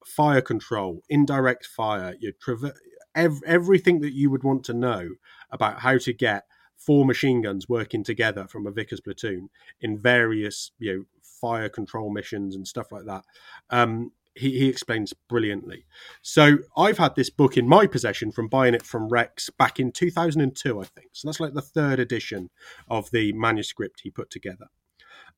[0.06, 2.76] fire control, indirect fire, your traver-
[3.16, 5.10] ev- everything that you would want to know
[5.52, 6.46] about how to get
[6.76, 9.50] four machine guns working together from a Vickers platoon
[9.82, 13.24] in various you know fire control missions and stuff like that.
[13.70, 15.86] Um, he, he explains brilliantly.
[16.22, 19.92] So I've had this book in my possession from buying it from Rex back in
[19.92, 21.10] 2002, I think.
[21.12, 22.50] So that's like the third edition
[22.90, 24.68] of the manuscript he put together.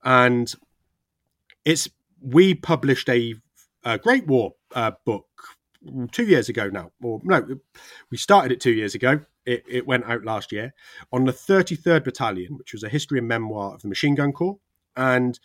[0.03, 0.53] And
[1.65, 1.89] it's
[2.21, 3.35] we published a,
[3.83, 5.27] a Great War uh, book
[5.87, 7.59] Mm, two years ago now, or no,
[8.09, 9.21] we started it two years ago.
[9.45, 10.73] It, it went out last year
[11.11, 14.57] on the 33rd Battalion, which was a history and memoir of the Machine Gun Corps.
[14.95, 15.39] And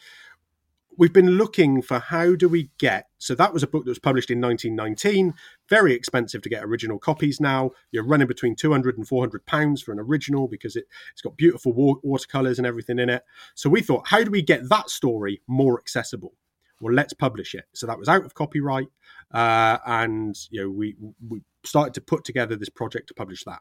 [0.97, 3.99] we've been looking for how do we get so that was a book that was
[3.99, 5.33] published in 1919
[5.69, 9.93] very expensive to get original copies now you're running between 200 and 400 pounds for
[9.93, 11.73] an original because it, it's got beautiful
[12.03, 13.25] watercolors and everything in it
[13.55, 16.35] so we thought how do we get that story more accessible
[16.81, 18.89] well let's publish it so that was out of copyright
[19.33, 20.97] uh, and you know we
[21.29, 23.61] we started to put together this project to publish that.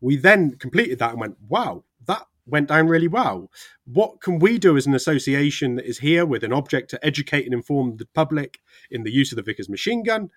[0.00, 3.50] We then completed that and went, wow, that went down really well.
[3.84, 7.44] What can we do as an association that is here with an object to educate
[7.44, 10.30] and inform the public in the use of the Vickers machine gun?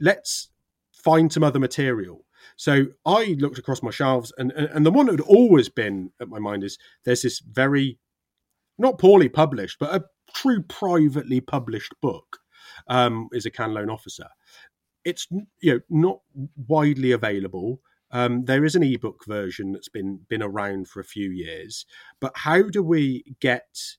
[0.00, 0.48] Let's
[0.90, 2.24] find some other material.
[2.56, 6.10] So I looked across my shelves, and, and, and the one that had always been
[6.20, 7.98] at my mind is there's this very,
[8.78, 10.04] not poorly published, but a
[10.34, 12.38] true privately published book
[12.88, 14.28] um, is a can loan officer.
[15.04, 15.26] It's
[15.60, 16.20] you know not
[16.68, 17.80] widely available.
[18.10, 21.86] Um, there is an ebook version that's been been around for a few years,
[22.20, 23.96] but how do we get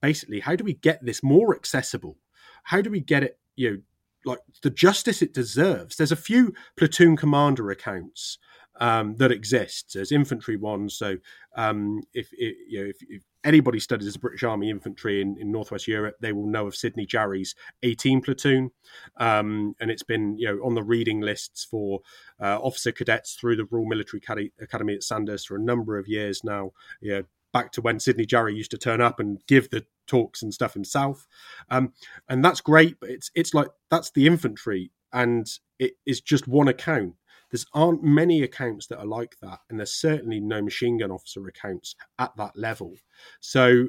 [0.00, 2.16] basically how do we get this more accessible?
[2.64, 3.78] How do we get it you know
[4.24, 5.96] like the justice it deserves?
[5.96, 8.38] There's a few platoon commander accounts
[8.80, 9.92] um, that exist.
[9.94, 10.94] There's infantry ones.
[10.94, 11.16] So
[11.56, 15.52] um, if, if, you know if, if, anybody studies the British Army infantry in, in
[15.52, 18.72] Northwest Europe, they will know of Sydney Jary's 18 platoon,
[19.16, 22.00] um, and it's been you know on the reading lists for
[22.40, 24.20] uh, officer cadets through the Royal Military
[24.60, 26.72] Academy at Sandhurst for a number of years now.
[27.00, 30.42] You know, back to when Sydney Jary used to turn up and give the talks
[30.42, 31.26] and stuff himself,
[31.70, 31.92] um,
[32.28, 32.98] and that's great.
[33.00, 37.14] But it's it's like that's the infantry, and it is just one account
[37.50, 41.46] there's aren't many accounts that are like that, and there's certainly no machine gun officer
[41.46, 42.94] accounts at that level.
[43.40, 43.88] So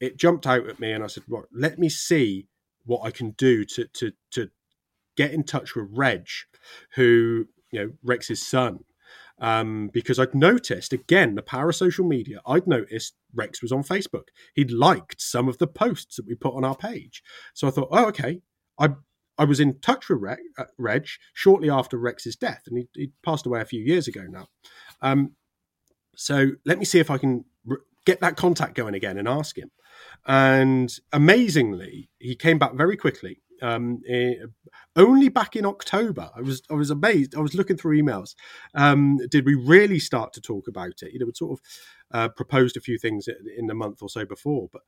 [0.00, 2.48] it jumped out at me, and I said, "Well, let me see
[2.84, 4.50] what I can do to to to
[5.16, 6.26] get in touch with Reg,
[6.94, 8.84] who you know Rex's son."
[9.38, 12.40] Um, because I'd noticed again the power of social media.
[12.46, 14.28] I'd noticed Rex was on Facebook.
[14.54, 17.24] He'd liked some of the posts that we put on our page.
[17.52, 18.42] So I thought, oh, okay.
[18.78, 18.90] I
[19.38, 23.12] I was in touch with Reg, uh, Reg shortly after Rex's death, and he, he,
[23.24, 24.48] passed away a few years ago now.
[25.00, 25.32] Um,
[26.14, 27.44] so let me see if I can
[28.04, 29.70] get that contact going again and ask him.
[30.26, 33.42] And amazingly, he came back very quickly.
[33.62, 34.34] um, eh,
[34.96, 36.30] only back in October.
[36.36, 37.34] I was I was amazed.
[37.36, 38.34] I was looking through emails.
[38.74, 41.12] Um, did we really start to talk about it?
[41.12, 41.64] You know, we sort of
[42.10, 44.82] uh, proposed a few things in the month or so before, but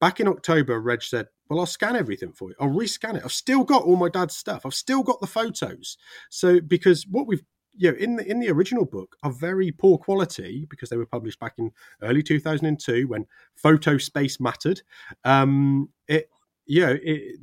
[0.00, 2.56] back in October, Reg said, "Well, I'll scan everything for you.
[2.60, 3.22] I'll rescan it.
[3.24, 4.66] I've still got all my dad's stuff.
[4.66, 5.96] I've still got the photos.
[6.30, 7.42] So because what we've
[7.78, 11.06] you know, in the in the original book are very poor quality because they were
[11.06, 11.72] published back in
[12.02, 14.80] early 2002 when photo space mattered.
[15.24, 16.30] Um, it,
[16.64, 17.38] you know, it,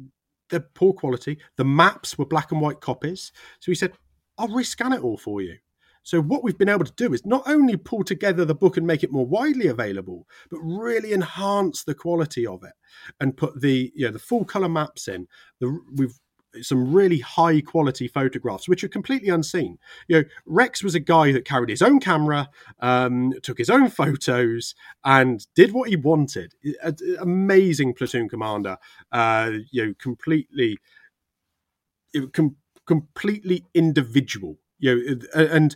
[0.50, 1.40] they're poor quality.
[1.58, 3.32] The maps were black and white copies.
[3.60, 3.94] So he said,
[4.38, 5.58] I'll rescan it all for you.
[6.04, 8.86] So what we've been able to do is not only pull together the book and
[8.86, 12.74] make it more widely available, but really enhance the quality of it
[13.20, 15.28] and put the you know the full color maps in.
[15.60, 16.20] The we've
[16.62, 19.78] some really high quality photographs, which are completely unseen.
[20.08, 22.50] You know, Rex was a guy that carried his own camera,
[22.80, 26.54] um, took his own photos, and did what he wanted.
[26.84, 28.78] A, amazing platoon commander.
[29.12, 30.78] Uh, you know, completely,
[32.34, 34.58] com- completely individual.
[34.84, 35.76] You know, and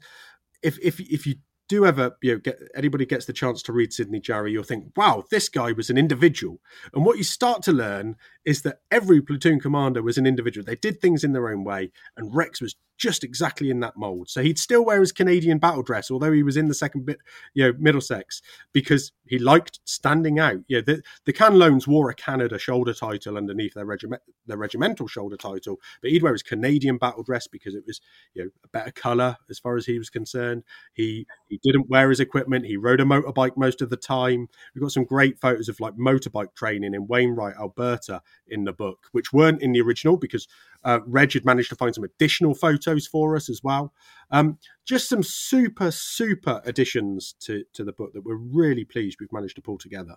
[0.61, 1.35] if if if you
[1.69, 4.91] do ever you know get anybody gets the chance to read Sydney Jary, you'll think,
[4.97, 6.59] wow, this guy was an individual.
[6.93, 8.17] And what you start to learn
[8.47, 10.63] is that every platoon commander was an individual.
[10.63, 14.29] They did things in their own way, and Rex was just exactly in that mold.
[14.29, 17.19] So he'd still wear his Canadian battle dress, although he was in the second bit,
[17.53, 18.41] you know, Middlesex,
[18.73, 20.61] because he liked standing out.
[20.69, 25.35] Yeah, the the Canlones wore a Canada shoulder title underneath their regiment their regimental shoulder
[25.37, 27.99] title, but he'd wear his Canadian battle dress because it was
[28.33, 30.63] you know a better colour as far as he was concerned.
[30.93, 32.65] He he didn't wear his equipment.
[32.65, 34.47] He rode a motorbike most of the time.
[34.73, 39.07] We've got some great photos of like motorbike training in Wainwright, Alberta, in the book,
[39.11, 40.47] which weren't in the original because
[40.83, 43.93] uh, Reg had managed to find some additional photos for us as well.
[44.31, 49.31] Um, just some super, super additions to, to the book that we're really pleased we've
[49.31, 50.15] managed to pull together.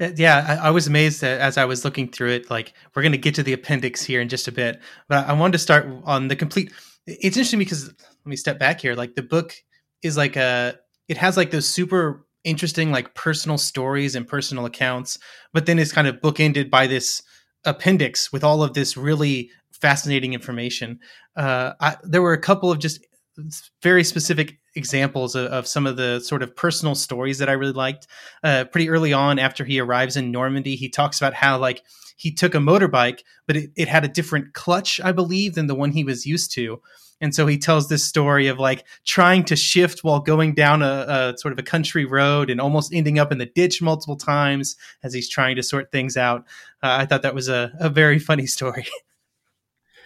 [0.00, 2.50] Uh, yeah, I, I, was amazed that as I was looking through it.
[2.50, 5.32] Like, we're going to get to the appendix here in just a bit, but I
[5.34, 6.72] wanted to start on the complete.
[7.06, 8.94] It's interesting because let me step back here.
[8.94, 9.54] Like, the book
[10.02, 15.18] is like a, it has like those super interesting, like personal stories and personal accounts,
[15.52, 17.22] but then it's kind of bookended by this
[17.64, 20.98] appendix with all of this really fascinating information.
[21.36, 23.04] Uh, I, there were a couple of just
[23.82, 27.72] very specific examples of, of, some of the sort of personal stories that I really
[27.72, 28.06] liked.
[28.42, 31.82] Uh, pretty early on, after he arrives in Normandy, he talks about how like
[32.16, 35.74] he took a motorbike, but it, it had a different clutch, I believe, than the
[35.74, 36.80] one he was used to.
[37.22, 41.06] And so he tells this story of like trying to shift while going down a,
[41.34, 44.76] a, sort of a country road and almost ending up in the ditch multiple times
[45.04, 46.44] as he's trying to sort things out.
[46.82, 48.86] Uh, I thought that was a, a very funny story.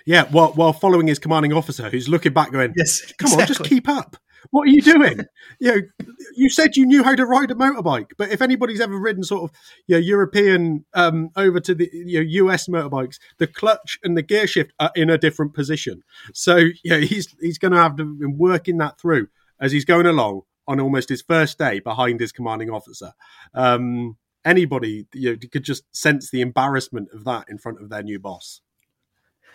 [0.09, 3.43] Yeah, while while following his commanding officer, who's looking back, going, "Yes, come exactly.
[3.43, 4.17] on, just keep up."
[4.51, 5.21] What are you doing?
[5.59, 8.99] you know, you said you knew how to ride a motorbike, but if anybody's ever
[8.99, 13.47] ridden sort of you know, European um, over to the you know, US motorbikes, the
[13.47, 16.03] clutch and the gear shift are in a different position.
[16.35, 19.29] So yeah, he's he's going to have to be working that through
[19.61, 23.13] as he's going along on almost his first day behind his commanding officer.
[23.55, 28.03] Um, anybody you know, could just sense the embarrassment of that in front of their
[28.03, 28.61] new boss.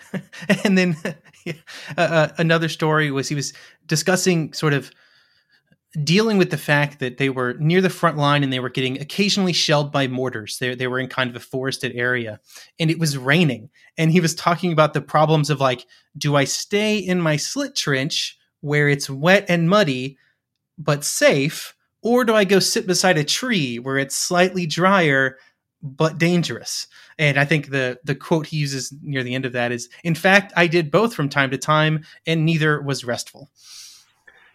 [0.63, 0.95] and then
[1.47, 1.51] uh,
[1.97, 3.53] uh, another story was he was
[3.87, 4.91] discussing sort of
[6.03, 8.99] dealing with the fact that they were near the front line and they were getting
[9.01, 10.57] occasionally shelled by mortars.
[10.57, 12.39] They, they were in kind of a forested area
[12.79, 13.69] and it was raining.
[13.97, 15.85] And he was talking about the problems of like,
[16.17, 20.17] do I stay in my slit trench where it's wet and muddy
[20.77, 21.75] but safe?
[22.01, 25.37] Or do I go sit beside a tree where it's slightly drier
[25.83, 26.87] but dangerous.
[27.21, 30.15] And I think the the quote he uses near the end of that is, "In
[30.15, 33.51] fact, I did both from time to time, and neither was restful."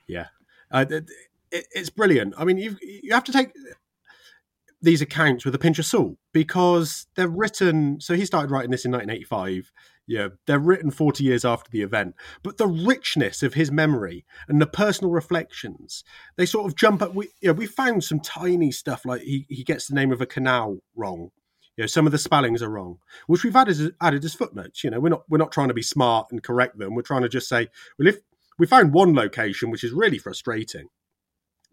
[0.08, 0.26] Yeah,
[0.72, 1.08] uh, it,
[1.50, 2.34] it's brilliant.
[2.36, 3.52] I mean, you you have to take
[4.82, 8.00] these accounts with a pinch of salt because they're written.
[8.00, 9.70] So he started writing this in 1985.
[10.08, 14.60] Yeah, they're written 40 years after the event, but the richness of his memory and
[14.60, 16.02] the personal reflections,
[16.34, 17.14] they sort of jump up.
[17.14, 20.20] We, you know, we found some tiny stuff like he, he gets the name of
[20.20, 21.30] a canal wrong.
[21.76, 24.82] You know, some of the spellings are wrong, which we've added added as footnotes.
[24.82, 26.94] You know, we're not we're not trying to be smart and correct them.
[26.94, 27.68] We're trying to just say,
[27.98, 28.18] well, if
[28.58, 30.88] we found one location which is really frustrating,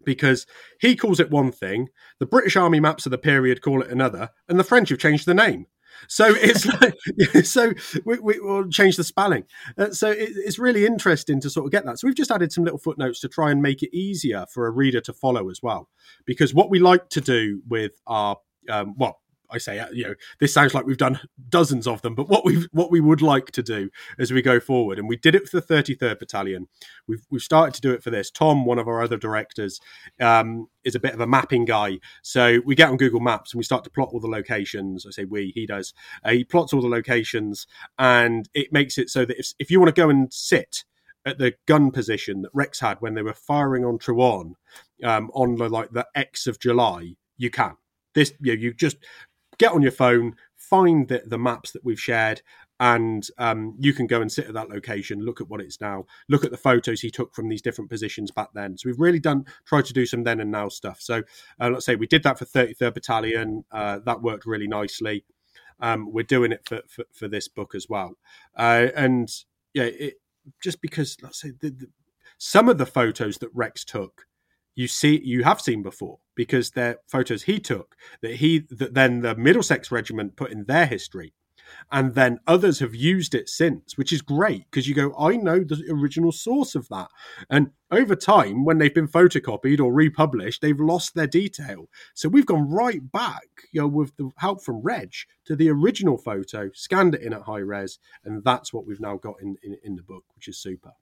[0.04, 0.46] because
[0.80, 1.88] he calls it one thing,
[2.18, 5.26] the British Army maps of the period call it another, and the French have changed
[5.26, 5.66] the name.
[6.08, 7.72] So it's like, so
[8.04, 9.44] we, we, will change the spelling.
[9.78, 11.98] Uh, so it, it's really interesting to sort of get that.
[11.98, 14.70] So we've just added some little footnotes to try and make it easier for a
[14.70, 15.88] reader to follow as well.
[16.24, 18.36] Because what we like to do with our,
[18.68, 19.20] um, well,
[19.54, 22.44] I say, uh, you know, this sounds like we've done dozens of them, but what
[22.44, 25.48] we what we would like to do as we go forward, and we did it
[25.48, 26.66] for the 33rd Battalion.
[27.06, 28.30] We've we've started to do it for this.
[28.30, 29.80] Tom, one of our other directors,
[30.20, 33.58] um, is a bit of a mapping guy, so we get on Google Maps and
[33.58, 35.06] we start to plot all the locations.
[35.06, 35.94] I say we, he does.
[36.24, 37.66] Uh, he plots all the locations,
[37.98, 40.84] and it makes it so that if if you want to go and sit
[41.24, 44.54] at the gun position that Rex had when they were firing on Troarn
[45.02, 47.76] um, on like the X of July, you can.
[48.14, 48.96] This you, know, you just
[49.58, 52.42] get on your phone, find the, the maps that we've shared,
[52.80, 56.04] and um, you can go and sit at that location, look at what it's now,
[56.28, 58.76] look at the photos he took from these different positions back then.
[58.76, 61.00] So we've really done tried to do some then and now stuff.
[61.00, 61.22] So
[61.60, 63.64] uh, let's say we did that for 33rd Battalion.
[63.70, 65.24] Uh, that worked really nicely.
[65.80, 68.16] Um, we're doing it for, for, for this book as well,
[68.56, 69.28] uh, and
[69.72, 70.14] yeah, it,
[70.62, 71.88] just because let's say the, the,
[72.38, 74.26] some of the photos that Rex took
[74.74, 79.20] you see you have seen before because they're photos he took that he that then
[79.20, 81.32] the Middlesex Regiment put in their history,
[81.90, 85.60] and then others have used it since, which is great because you go, I know
[85.60, 87.08] the original source of that,
[87.48, 91.88] and over time when they've been photocopied or republished, they've lost their detail.
[92.14, 95.12] So we've gone right back, you know, with the help from Reg
[95.46, 99.16] to the original photo, scanned it in at high res, and that's what we've now
[99.16, 100.92] got in in, in the book, which is super.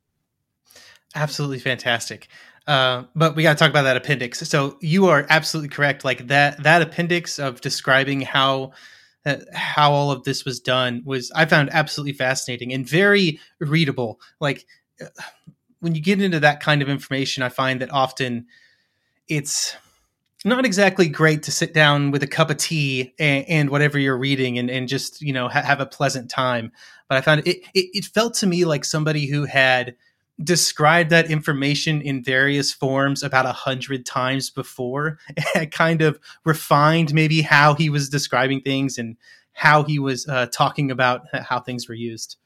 [1.15, 2.29] Absolutely fantastic.
[2.67, 4.39] Uh, but we got to talk about that appendix.
[4.41, 6.05] So you are absolutely correct.
[6.05, 8.73] Like that that appendix of describing how
[9.27, 14.21] uh, how all of this was done was I found absolutely fascinating and very readable.
[14.41, 14.67] Like
[15.01, 15.07] uh,
[15.81, 18.47] when you get into that kind of information, I find that often
[19.29, 19.77] it's
[20.45, 24.19] not exactly great to sit down with a cup of tea and, and whatever you're
[24.19, 26.71] reading and, and just you know ha- have a pleasant time.
[27.09, 29.97] But I found it, it it felt to me like somebody who had
[30.43, 35.19] described that information in various forms about a hundred times before
[35.55, 39.17] and kind of refined maybe how he was describing things and
[39.53, 42.37] how he was uh, talking about how things were used.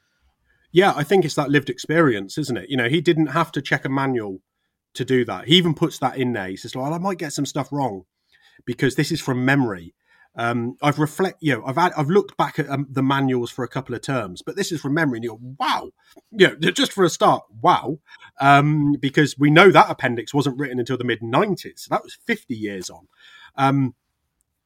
[0.73, 2.69] Yeah i think it's that lived experience isn't it?
[2.69, 4.41] You know he didn't have to check a manual
[4.95, 5.47] to do that.
[5.47, 6.49] He even puts that in there.
[6.49, 8.05] He says well i might get some stuff wrong
[8.65, 9.95] because this is from memory
[10.37, 13.65] um, I've reflect, you know, I've had, I've looked back at um, the manuals for
[13.65, 15.91] a couple of terms, but this is from memory, and you go, wow,
[16.31, 17.99] you know, just for a start, wow,
[18.41, 22.19] um, because we know that appendix wasn't written until the mid '90s, so that was
[22.27, 23.09] 50 years on.
[23.57, 23.95] Um,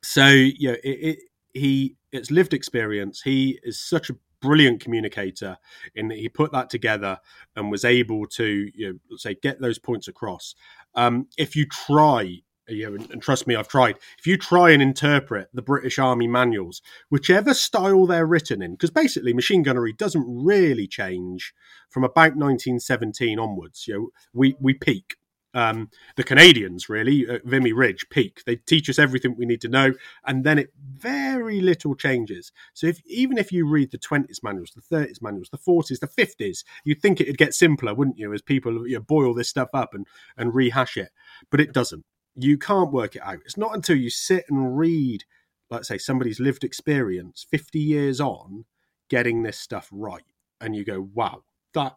[0.03, 1.19] so, you know, it, it,
[1.53, 3.23] he, it's lived experience.
[3.23, 5.59] He is such a brilliant communicator
[5.95, 7.19] in that he put that together
[7.55, 10.55] and was able to, you know, say, get those points across.
[10.95, 12.39] Um, if you try
[12.71, 13.97] know, and, trust me, I've tried.
[14.19, 18.91] If you try and interpret the British Army manuals, whichever style they're written in, because
[18.91, 21.53] basically machine gunnery doesn't really change
[21.89, 23.87] from about 1917 onwards.
[23.87, 25.17] You know, we we peak.
[25.53, 28.45] Um, the Canadians really, at Vimy Ridge, peak.
[28.47, 29.95] They teach us everything we need to know,
[30.25, 32.53] and then it very little changes.
[32.73, 36.07] So if even if you read the 20s manuals, the 30s manuals, the 40s, the
[36.07, 38.33] 50s, you'd think it'd get simpler, wouldn't you?
[38.33, 40.07] As people you know, boil this stuff up and
[40.37, 41.11] and rehash it,
[41.51, 42.05] but it doesn't
[42.45, 43.41] you can't work it out.
[43.45, 45.25] It's not until you sit and read,
[45.71, 48.65] let's say, somebody's lived experience 50 years on
[49.09, 50.23] getting this stuff right.
[50.61, 51.43] And you go, wow,
[51.75, 51.97] that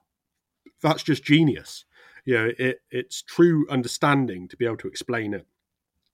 [0.82, 1.86] that's just genius.
[2.26, 5.46] You know, it, it's true understanding to be able to explain it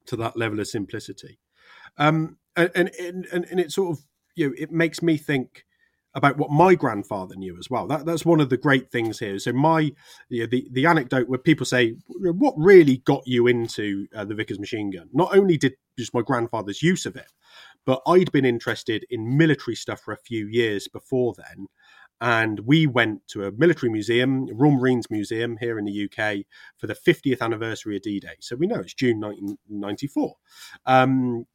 [0.07, 1.39] to that level of simplicity.
[1.97, 4.05] Um, and, and, and, and it sort of,
[4.35, 5.65] you know, it makes me think
[6.15, 7.87] about what my grandfather knew as well.
[7.87, 9.37] That, that's one of the great things here.
[9.39, 9.91] So my
[10.29, 14.35] you know, the the anecdote where people say, "What really got you into uh, the
[14.35, 17.31] Vickers machine gun?" Not only did just my grandfather's use of it,
[17.85, 21.67] but I'd been interested in military stuff for a few years before then.
[22.21, 26.45] And we went to a military museum, Royal Marines Museum here in the UK,
[26.77, 28.35] for the 50th anniversary of D Day.
[28.41, 30.35] So we know it's June 1994.
[30.85, 31.45] Um,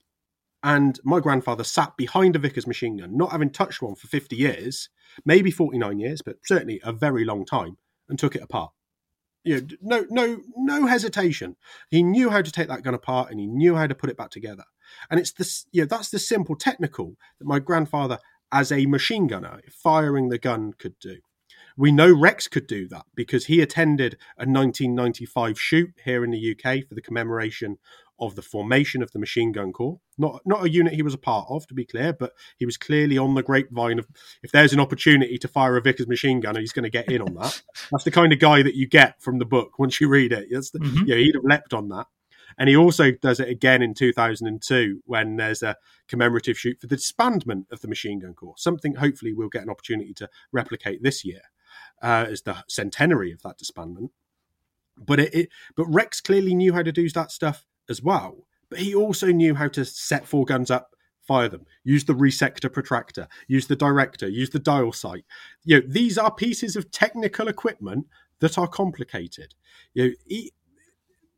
[0.64, 4.34] and my grandfather sat behind a Vickers machine gun, not having touched one for 50
[4.34, 4.88] years,
[5.22, 7.76] maybe 49 years, but certainly a very long time,
[8.08, 8.72] and took it apart.
[9.44, 11.56] You know, no, no, no hesitation.
[11.90, 14.16] He knew how to take that gun apart, and he knew how to put it
[14.16, 14.64] back together.
[15.10, 18.18] And it's this, you know, that's the simple technical that my grandfather,
[18.50, 21.18] as a machine gunner, firing the gun, could do.
[21.76, 26.52] We know Rex could do that because he attended a 1995 shoot here in the
[26.52, 27.78] UK for the commemoration
[28.20, 30.00] of the formation of the Machine Gun Corps.
[30.16, 32.76] Not not a unit he was a part of, to be clear, but he was
[32.76, 34.06] clearly on the grapevine of
[34.42, 37.22] if there's an opportunity to fire a Vickers machine gun, he's going to get in
[37.22, 37.62] on that.
[37.90, 40.48] That's the kind of guy that you get from the book once you read it.
[40.50, 41.04] That's the, mm-hmm.
[41.06, 42.06] yeah, he'd have leapt on that.
[42.56, 46.96] And he also does it again in 2002 when there's a commemorative shoot for the
[46.96, 51.24] disbandment of the Machine Gun Corps, something hopefully we'll get an opportunity to replicate this
[51.24, 51.40] year
[52.00, 54.10] uh, as the centenary of that disbandment.
[54.96, 58.46] But it, it, but Rex clearly knew how to do that stuff as well.
[58.70, 60.94] But he also knew how to set four guns up
[61.26, 61.66] fire them.
[61.82, 63.28] Use the resector protractor.
[63.48, 64.28] Use the director.
[64.28, 65.24] Use the dial sight.
[65.64, 68.06] You know, these are pieces of technical equipment
[68.40, 69.54] that are complicated.
[69.94, 70.36] You know,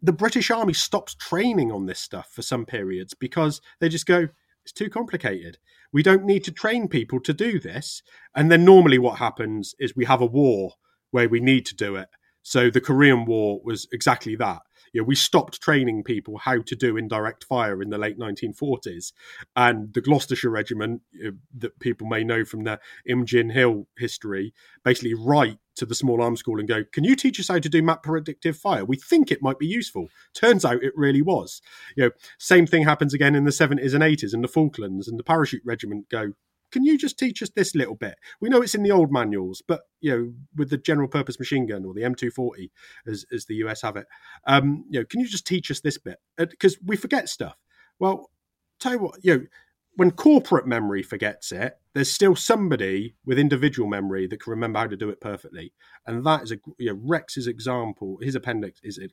[0.03, 4.29] the British Army stops training on this stuff for some periods because they just go,
[4.65, 5.59] it's too complicated.
[5.93, 8.03] We don't need to train people to do this.
[8.35, 10.73] And then normally what happens is we have a war
[11.13, 12.09] where we need to do it.
[12.43, 14.63] So the Korean War was exactly that
[14.97, 19.13] you know, we stopped training people how to do indirect fire in the late 1940s.
[19.55, 25.13] And the Gloucestershire Regiment, know, that people may know from the Imjin Hill history, basically
[25.13, 27.83] write to the small arms school and go, Can you teach us how to do
[27.83, 28.87] map predictive fire?
[28.87, 30.09] We think it might be useful.
[30.33, 31.61] Turns out it really was.
[31.95, 35.19] You know, same thing happens again in the 70s and 80s in the Falklands, and
[35.19, 36.33] the parachute regiment go,
[36.77, 38.17] can you just teach us this little bit?
[38.39, 41.65] We know it's in the old manuals, but you know, with the general purpose machine
[41.65, 42.69] gun or the M240,
[43.07, 44.07] as, as the US have it,
[44.47, 46.19] um, you know, can you just teach us this bit?
[46.37, 47.57] Because uh, we forget stuff.
[47.99, 48.31] Well,
[48.79, 49.47] tell you what, you know,
[49.95, 54.87] when corporate memory forgets it, there's still somebody with individual memory that can remember how
[54.87, 55.73] to do it perfectly,
[56.07, 58.19] and that is a you know, Rex's example.
[58.21, 59.09] His appendix is a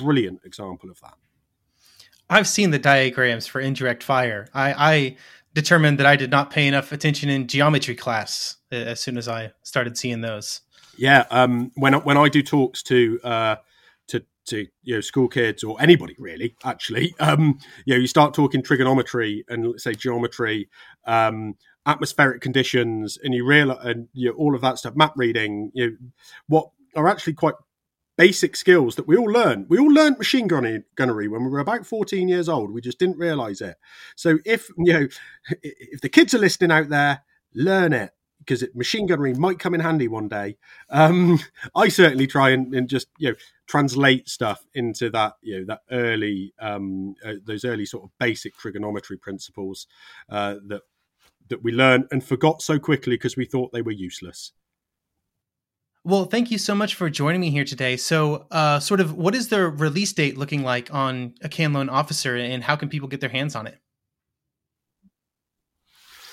[0.00, 1.14] brilliant example of that.
[2.30, 4.46] I've seen the diagrams for indirect fire.
[4.54, 5.16] I, I
[5.54, 9.52] determined that I did not pay enough attention in geometry class as soon as I
[9.62, 10.60] started seeing those.
[10.96, 13.56] Yeah, um, when when I do talks to uh,
[14.08, 18.34] to to you know school kids or anybody really, actually, um, you know, you start
[18.34, 20.68] talking trigonometry and let's say geometry,
[21.06, 21.54] um,
[21.86, 25.90] atmospheric conditions, and you realize and you know, all of that stuff, map reading, you
[25.90, 25.96] know,
[26.48, 27.54] what are actually quite
[28.20, 29.64] basic skills that we all learn.
[29.70, 32.70] We all learned machine gunnery when we were about 14 years old.
[32.70, 33.78] We just didn't realize it.
[34.14, 35.08] So if you know
[35.62, 37.22] if the kids are listening out there,
[37.54, 38.10] learn it
[38.40, 40.58] because machine gunnery might come in handy one day.
[40.90, 41.38] Um,
[41.74, 45.80] I certainly try and, and, just you know translate stuff into that you know that
[45.90, 49.86] early um, uh, those early sort of basic trigonometry principles
[50.28, 50.82] uh, that
[51.48, 54.52] that we learned and forgot so quickly because we thought they were useless.
[56.02, 57.98] Well, thank you so much for joining me here today.
[57.98, 61.90] So, uh, sort of, what is the release date looking like on a can loan
[61.90, 63.78] officer, and how can people get their hands on it?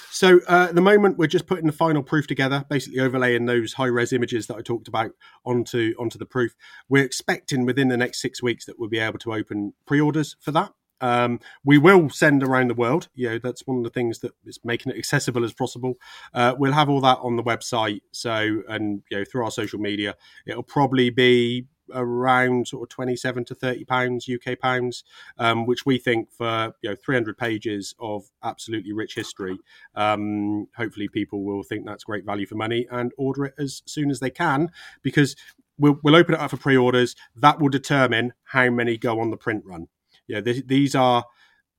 [0.10, 3.74] So, uh, at the moment, we're just putting the final proof together, basically overlaying those
[3.74, 5.12] high res images that I talked about
[5.46, 6.56] onto onto the proof.
[6.88, 10.38] We're expecting within the next six weeks that we'll be able to open pre orders
[10.40, 10.72] for that.
[11.02, 13.10] Um, we will send around the world.
[13.14, 15.96] You know, that's one of the things that is making it accessible as possible.
[16.34, 18.02] Uh, we'll have all that on the website.
[18.12, 23.46] So, and you know, through our social media, it'll probably be around sort of 27
[23.46, 25.04] to 30 pounds UK pounds,
[25.38, 29.58] um, which we think for you know 300 pages of absolutely rich history.
[29.96, 34.10] Um, hopefully, people will think that's great value for money and order it as soon
[34.10, 34.72] as they can
[35.02, 35.36] because.
[35.80, 37.16] We'll, we'll open it up for pre-orders.
[37.36, 39.90] That will determine how many go on the print run
[40.28, 41.26] yeah, this, these are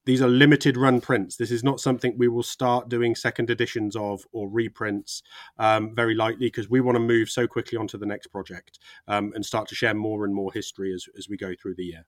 [0.08, 1.36] these are limited run prints.
[1.36, 5.22] This is not something we will start doing second editions of or reprints
[5.58, 9.32] um, very likely because we want to move so quickly onto the next project um,
[9.34, 12.06] and start to share more and more history as, as we go through the year.